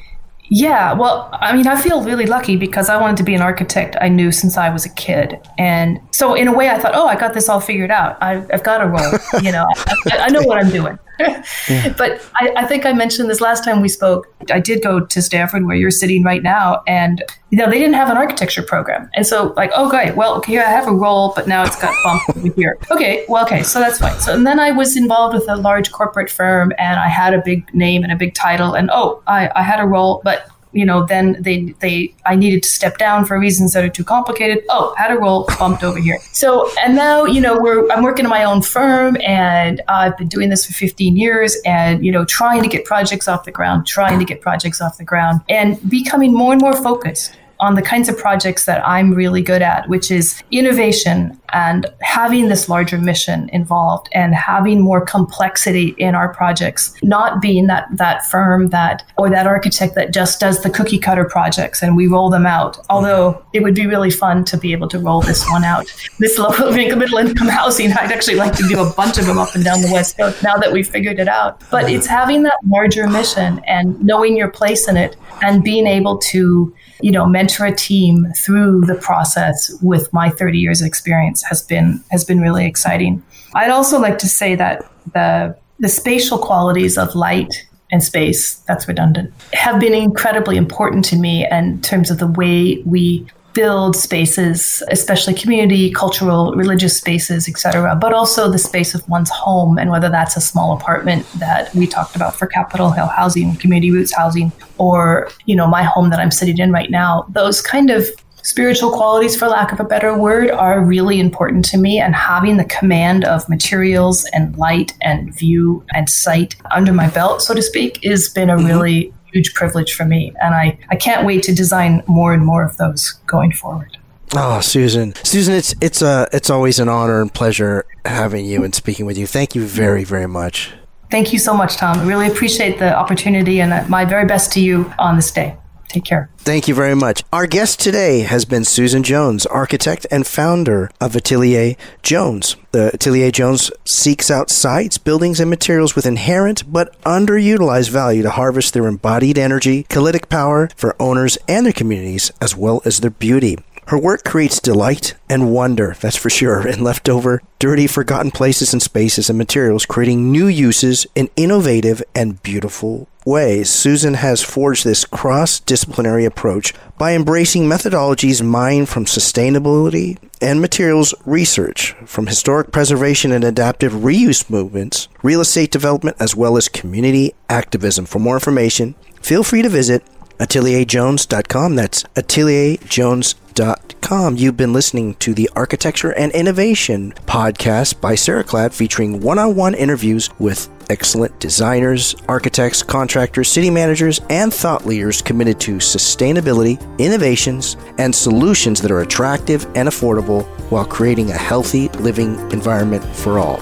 Yeah, 0.53 0.94
well, 0.94 1.29
I 1.33 1.55
mean, 1.55 1.68
I 1.68 1.81
feel 1.81 2.03
really 2.03 2.26
lucky 2.26 2.57
because 2.57 2.88
I 2.88 3.00
wanted 3.00 3.18
to 3.18 3.22
be 3.22 3.35
an 3.35 3.42
architect. 3.42 3.96
I 4.00 4.09
knew 4.09 4.33
since 4.33 4.57
I 4.57 4.68
was 4.68 4.85
a 4.85 4.88
kid, 4.88 5.38
and 5.59 6.00
so 6.11 6.35
in 6.35 6.48
a 6.48 6.53
way, 6.53 6.68
I 6.68 6.76
thought, 6.76 6.96
oh, 6.96 7.07
I 7.07 7.14
got 7.14 7.35
this 7.35 7.48
all 7.48 7.61
figured 7.61 7.92
out. 7.92 8.20
I've, 8.20 8.50
I've 8.53 8.64
got 8.64 8.83
a 8.83 8.88
role. 8.88 9.42
You 9.44 9.53
know, 9.53 9.64
I, 10.11 10.18
I 10.22 10.29
know 10.29 10.42
what 10.42 10.59
I'm 10.59 10.70
doing. 10.70 10.98
But 11.96 12.22
I, 12.37 12.52
I, 12.56 12.66
think 12.66 12.87
I 12.87 12.92
mentioned 12.92 13.28
this 13.28 13.40
last 13.40 13.64
time 13.64 13.80
we 13.80 13.88
spoke. 13.88 14.26
I 14.50 14.61
did 14.61 14.83
go 14.83 15.00
to 15.00 15.22
Stanford, 15.22 15.66
where 15.66 15.76
you're 15.76 15.90
sitting 15.90 16.22
right 16.22 16.42
now, 16.42 16.83
and 16.87 17.22
you 17.50 17.59
know 17.59 17.68
they 17.68 17.78
didn't 17.78 17.94
have 17.94 18.09
an 18.09 18.16
architecture 18.16 18.62
program, 18.62 19.11
and 19.14 19.26
so 19.26 19.52
like, 19.56 19.70
oh 19.74 19.88
great, 19.90 20.16
well, 20.16 20.35
okay, 20.37 20.59
I 20.59 20.68
have 20.68 20.87
a 20.87 20.92
role, 20.92 21.33
but 21.35 21.46
now 21.46 21.64
it's 21.64 21.80
got 21.80 21.94
bumped 22.04 22.37
over 22.37 22.54
here. 22.54 22.78
Okay, 22.90 23.24
well, 23.28 23.44
okay, 23.44 23.62
so 23.62 23.80
that's 23.80 23.98
fine. 23.98 24.18
So 24.20 24.35
and 24.35 24.46
then 24.46 24.59
I 24.59 24.70
was 24.70 24.96
involved 24.96 25.35
with 25.35 25.48
a 25.48 25.56
large 25.56 25.92
corporate 25.92 26.30
firm, 26.30 26.72
and 26.78 26.98
I 26.98 27.09
had 27.09 27.35
a 27.35 27.42
big 27.44 27.72
name 27.74 28.02
and 28.02 28.12
a 28.12 28.16
big 28.16 28.35
title, 28.35 28.74
and 28.74 28.90
oh, 28.92 29.22
I, 29.26 29.50
I 29.54 29.62
had 29.62 29.80
a 29.80 29.87
role, 29.87 30.22
but 30.24 30.48
you 30.72 30.87
know, 30.87 31.04
then 31.04 31.37
they 31.40 31.74
they 31.80 32.14
I 32.26 32.37
needed 32.37 32.62
to 32.62 32.68
step 32.68 32.98
down 32.98 33.24
for 33.24 33.38
reasons 33.38 33.72
that 33.72 33.85
are 33.85 33.88
too 33.88 34.04
complicated. 34.04 34.64
Oh, 34.68 34.94
had 34.96 35.11
a 35.11 35.18
role 35.18 35.48
bumped 35.59 35.83
over 35.83 35.98
here. 35.98 36.18
So 36.33 36.70
and 36.83 36.94
now 36.94 37.24
you 37.24 37.40
know 37.40 37.59
we're 37.59 37.90
I'm 37.90 38.02
working 38.02 38.24
in 38.24 38.30
my 38.30 38.44
own 38.44 38.62
firm 38.62 39.16
and 39.24 39.83
I've 39.88 40.16
been 40.16 40.28
doing 40.28 40.48
this 40.48 40.66
for 40.66 40.72
15 40.72 41.16
years 41.16 41.56
and 41.64 42.04
you 42.04 42.12
know 42.12 42.24
trying 42.24 42.62
to 42.62 42.68
get 42.68 42.85
projects 42.85 43.26
off 43.28 43.44
the 43.44 43.50
ground, 43.50 43.87
trying 43.87 44.18
to 44.18 44.24
get 44.24 44.40
projects 44.40 44.80
off 44.80 44.98
the 44.98 45.04
ground, 45.04 45.40
and 45.48 45.78
becoming 45.90 46.33
more 46.33 46.52
and 46.52 46.61
more 46.61 46.74
focused 46.74 47.37
on 47.60 47.74
the 47.74 47.82
kinds 47.82 48.08
of 48.08 48.16
projects 48.16 48.64
that 48.64 48.86
I'm 48.86 49.12
really 49.12 49.42
good 49.42 49.62
at, 49.62 49.88
which 49.88 50.10
is 50.10 50.42
innovation 50.50 51.38
and 51.52 51.86
having 52.00 52.48
this 52.48 52.68
larger 52.68 52.98
mission 52.98 53.48
involved 53.50 54.08
and 54.12 54.34
having 54.34 54.80
more 54.80 55.04
complexity 55.04 55.94
in 55.98 56.14
our 56.14 56.32
projects, 56.32 56.94
not 57.02 57.42
being 57.42 57.66
that 57.66 57.86
that 57.92 58.24
firm 58.26 58.68
that 58.68 59.04
or 59.18 59.28
that 59.30 59.46
architect 59.46 59.94
that 59.94 60.12
just 60.12 60.40
does 60.40 60.62
the 60.62 60.70
cookie 60.70 60.98
cutter 60.98 61.24
projects 61.24 61.82
and 61.82 61.96
we 61.96 62.06
roll 62.06 62.30
them 62.30 62.46
out. 62.46 62.78
Although 62.88 63.44
it 63.52 63.62
would 63.62 63.74
be 63.74 63.86
really 63.86 64.10
fun 64.10 64.44
to 64.46 64.56
be 64.56 64.72
able 64.72 64.88
to 64.88 64.98
roll 64.98 65.20
this 65.20 65.46
one 65.50 65.64
out. 65.64 65.92
This 66.18 66.38
low 66.38 66.70
middle 66.70 67.18
income 67.18 67.48
housing, 67.48 67.92
I'd 67.92 68.12
actually 68.12 68.36
like 68.36 68.54
to 68.56 68.66
do 68.68 68.80
a 68.80 68.92
bunch 68.94 69.18
of 69.18 69.26
them 69.26 69.38
up 69.38 69.54
and 69.54 69.64
down 69.64 69.80
the 69.82 69.90
West 69.92 70.16
Coast 70.16 70.42
now 70.42 70.56
that 70.56 70.72
we've 70.72 70.88
figured 70.88 71.18
it 71.18 71.28
out. 71.28 71.62
But 71.70 71.90
it's 71.90 72.06
having 72.06 72.42
that 72.44 72.58
larger 72.66 73.06
mission 73.06 73.60
and 73.66 74.00
knowing 74.02 74.36
your 74.36 74.48
place 74.48 74.88
in 74.88 74.96
it 74.96 75.16
and 75.42 75.62
being 75.62 75.86
able 75.86 76.18
to 76.18 76.74
you 77.02 77.10
know, 77.10 77.26
mentor 77.26 77.66
a 77.66 77.74
team 77.74 78.26
through 78.36 78.82
the 78.82 78.94
process 78.94 79.70
with 79.82 80.12
my 80.12 80.30
30 80.30 80.58
years 80.58 80.80
of 80.80 80.86
experience 80.86 81.42
has 81.44 81.62
been 81.62 82.02
has 82.10 82.24
been 82.24 82.40
really 82.40 82.66
exciting. 82.66 83.22
I'd 83.54 83.70
also 83.70 83.98
like 83.98 84.18
to 84.18 84.28
say 84.28 84.54
that 84.56 84.90
the 85.12 85.56
the 85.78 85.88
spatial 85.88 86.38
qualities 86.38 86.98
of 86.98 87.14
light 87.14 87.66
and 87.92 88.04
space, 88.04 88.54
that's 88.68 88.86
redundant, 88.86 89.32
have 89.52 89.80
been 89.80 89.94
incredibly 89.94 90.56
important 90.56 91.04
to 91.06 91.16
me 91.16 91.46
in 91.50 91.80
terms 91.80 92.10
of 92.10 92.18
the 92.18 92.26
way 92.26 92.82
we 92.86 93.26
build 93.52 93.96
spaces, 93.96 94.82
especially 94.90 95.34
community, 95.34 95.90
cultural, 95.90 96.54
religious 96.54 96.96
spaces, 96.96 97.48
etc., 97.48 97.96
but 97.96 98.12
also 98.12 98.50
the 98.50 98.58
space 98.58 98.94
of 98.94 99.08
one's 99.08 99.30
home 99.30 99.78
and 99.78 99.90
whether 99.90 100.08
that's 100.08 100.36
a 100.36 100.40
small 100.40 100.72
apartment 100.72 101.26
that 101.38 101.74
we 101.74 101.86
talked 101.86 102.16
about 102.16 102.34
for 102.34 102.46
Capitol 102.46 102.90
Hill 102.90 103.06
housing, 103.06 103.56
community 103.56 103.90
roots 103.90 104.14
housing, 104.14 104.52
or, 104.78 105.28
you 105.46 105.56
know, 105.56 105.66
my 105.66 105.82
home 105.82 106.10
that 106.10 106.20
I'm 106.20 106.30
sitting 106.30 106.58
in 106.58 106.72
right 106.72 106.90
now. 106.90 107.26
Those 107.30 107.60
kind 107.60 107.90
of 107.90 108.06
spiritual 108.42 108.90
qualities, 108.90 109.36
for 109.36 109.48
lack 109.48 109.72
of 109.72 109.80
a 109.80 109.84
better 109.84 110.16
word, 110.16 110.50
are 110.50 110.82
really 110.82 111.20
important 111.20 111.64
to 111.66 111.78
me. 111.78 112.00
And 112.00 112.14
having 112.14 112.56
the 112.56 112.64
command 112.64 113.24
of 113.24 113.48
materials 113.48 114.26
and 114.32 114.56
light 114.56 114.92
and 115.02 115.34
view 115.34 115.84
and 115.92 116.08
sight 116.08 116.56
under 116.70 116.92
my 116.92 117.08
belt, 117.10 117.42
so 117.42 117.54
to 117.54 117.62
speak, 117.62 118.02
has 118.04 118.28
been 118.28 118.50
a 118.50 118.56
mm-hmm. 118.56 118.66
really 118.66 119.14
huge 119.32 119.54
privilege 119.54 119.94
for 119.94 120.04
me. 120.04 120.32
And 120.40 120.54
I, 120.54 120.78
I 120.90 120.96
can't 120.96 121.26
wait 121.26 121.42
to 121.44 121.54
design 121.54 122.02
more 122.06 122.32
and 122.32 122.44
more 122.44 122.64
of 122.64 122.76
those 122.76 123.12
going 123.26 123.52
forward. 123.52 123.96
Oh, 124.32 124.60
Susan, 124.60 125.14
Susan, 125.24 125.54
it's 125.54 125.74
it's 125.80 126.02
a 126.02 126.06
uh, 126.06 126.26
it's 126.32 126.50
always 126.50 126.78
an 126.78 126.88
honor 126.88 127.20
and 127.20 127.34
pleasure 127.34 127.84
having 128.04 128.46
you 128.46 128.62
and 128.62 128.72
speaking 128.72 129.04
with 129.04 129.18
you. 129.18 129.26
Thank 129.26 129.56
you 129.56 129.64
very 129.64 130.04
very 130.04 130.28
much. 130.28 130.72
Thank 131.10 131.32
you 131.32 131.40
so 131.40 131.52
much, 131.52 131.76
Tom. 131.76 131.98
I 131.98 132.04
really 132.04 132.28
appreciate 132.28 132.78
the 132.78 132.94
opportunity 132.94 133.60
and 133.60 133.88
my 133.88 134.04
very 134.04 134.26
best 134.26 134.52
to 134.52 134.60
you 134.60 134.92
on 135.00 135.16
this 135.16 135.32
day. 135.32 135.56
Take 135.90 136.05
care. 136.05 136.31
Thank 136.38 136.68
you 136.68 136.74
very 136.74 136.94
much. 136.94 137.24
Our 137.33 137.48
guest 137.48 137.81
today 137.81 138.20
has 138.20 138.44
been 138.44 138.64
Susan 138.64 139.03
Jones, 139.03 139.44
architect 139.44 140.07
and 140.09 140.24
founder 140.24 140.88
of 141.00 141.16
Atelier 141.16 141.74
Jones. 142.05 142.55
The 142.70 142.94
Atelier 142.94 143.33
Jones 143.33 143.72
seeks 143.85 144.31
out 144.31 144.50
sites, 144.50 144.98
buildings, 144.98 145.40
and 145.40 145.50
materials 145.50 145.96
with 145.96 146.07
inherent 146.07 146.72
but 146.72 146.96
underutilized 147.03 147.90
value 147.90 148.22
to 148.22 148.31
harvest 148.31 148.72
their 148.72 148.87
embodied 148.87 149.37
energy, 149.37 149.83
kinetic 149.88 150.29
power 150.29 150.68
for 150.76 150.94
owners 151.03 151.37
and 151.48 151.66
their 151.66 151.72
communities, 151.72 152.31
as 152.40 152.55
well 152.55 152.81
as 152.85 153.00
their 153.00 153.11
beauty. 153.11 153.59
Her 153.90 153.98
work 153.98 154.22
creates 154.22 154.61
delight 154.61 155.14
and 155.29 155.50
wonder, 155.53 155.96
that's 156.00 156.14
for 156.14 156.31
sure, 156.31 156.64
in 156.68 156.85
leftover, 156.85 157.42
dirty, 157.59 157.88
forgotten 157.88 158.31
places 158.31 158.72
and 158.72 158.81
spaces 158.81 159.29
and 159.29 159.37
materials, 159.37 159.85
creating 159.85 160.31
new 160.31 160.46
uses 160.46 161.09
in 161.16 161.29
innovative 161.35 162.00
and 162.14 162.40
beautiful 162.40 163.09
ways. 163.26 163.68
Susan 163.68 164.14
has 164.14 164.44
forged 164.44 164.85
this 164.85 165.05
cross 165.05 165.59
disciplinary 165.59 166.24
approach 166.24 166.72
by 166.98 167.14
embracing 167.14 167.64
methodologies 167.64 168.40
mined 168.40 168.88
from 168.88 169.07
sustainability 169.07 170.18
and 170.40 170.61
materials 170.61 171.12
research, 171.26 171.96
from 172.07 172.29
historic 172.29 172.70
preservation 172.70 173.33
and 173.33 173.42
adaptive 173.42 173.92
reuse 173.92 174.48
movements, 174.48 175.09
real 175.24 175.40
estate 175.40 175.72
development, 175.72 176.16
as 176.20 176.37
well 176.37 176.57
as 176.57 176.68
community 176.68 177.35
activism. 177.48 178.07
For 178.07 178.20
more 178.20 178.37
information, 178.37 178.94
feel 179.20 179.42
free 179.42 179.62
to 179.62 179.68
visit 179.68 180.05
atelierjones.com. 180.40 181.76
That's 181.76 182.03
atelierjones.com. 182.03 184.37
You've 184.37 184.57
been 184.57 184.72
listening 184.72 185.14
to 185.16 185.35
the 185.35 185.50
Architecture 185.55 186.14
and 186.14 186.33
Innovation 186.33 187.12
podcast 187.26 188.00
by 188.00 188.14
Ceraclad 188.14 188.72
featuring 188.72 189.20
one 189.20 189.38
on 189.38 189.55
one 189.55 189.74
interviews 189.74 190.31
with 190.40 190.68
excellent 190.88 191.38
designers, 191.38 192.16
architects, 192.29 192.83
contractors, 192.83 193.48
city 193.48 193.70
managers, 193.70 194.20
and 194.29 194.53
thought 194.53 194.85
leaders 194.87 195.22
committed 195.22 195.61
to 195.61 195.76
sustainability, 195.76 196.81
innovations, 196.98 197.76
and 197.98 198.12
solutions 198.12 198.83
that 198.83 198.90
are 198.90 199.03
attractive 199.03 199.64
and 199.76 199.88
affordable 199.88 200.44
while 200.70 200.85
creating 200.85 201.31
a 201.31 201.37
healthy 201.37 201.88
living 202.00 202.35
environment 202.50 203.05
for 203.14 203.38
all. 203.38 203.59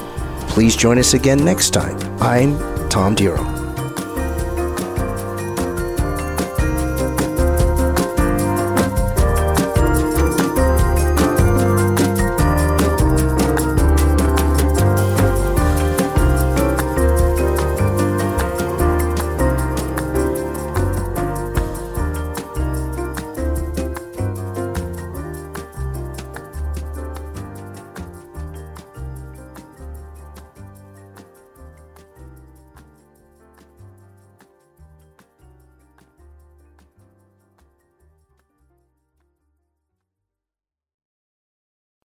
Please 0.48 0.74
join 0.74 0.98
us 0.98 1.12
again 1.14 1.44
next 1.44 1.70
time. 1.70 1.96
I'm 2.22 2.58
Tom 2.88 3.14
Diro. 3.14 3.57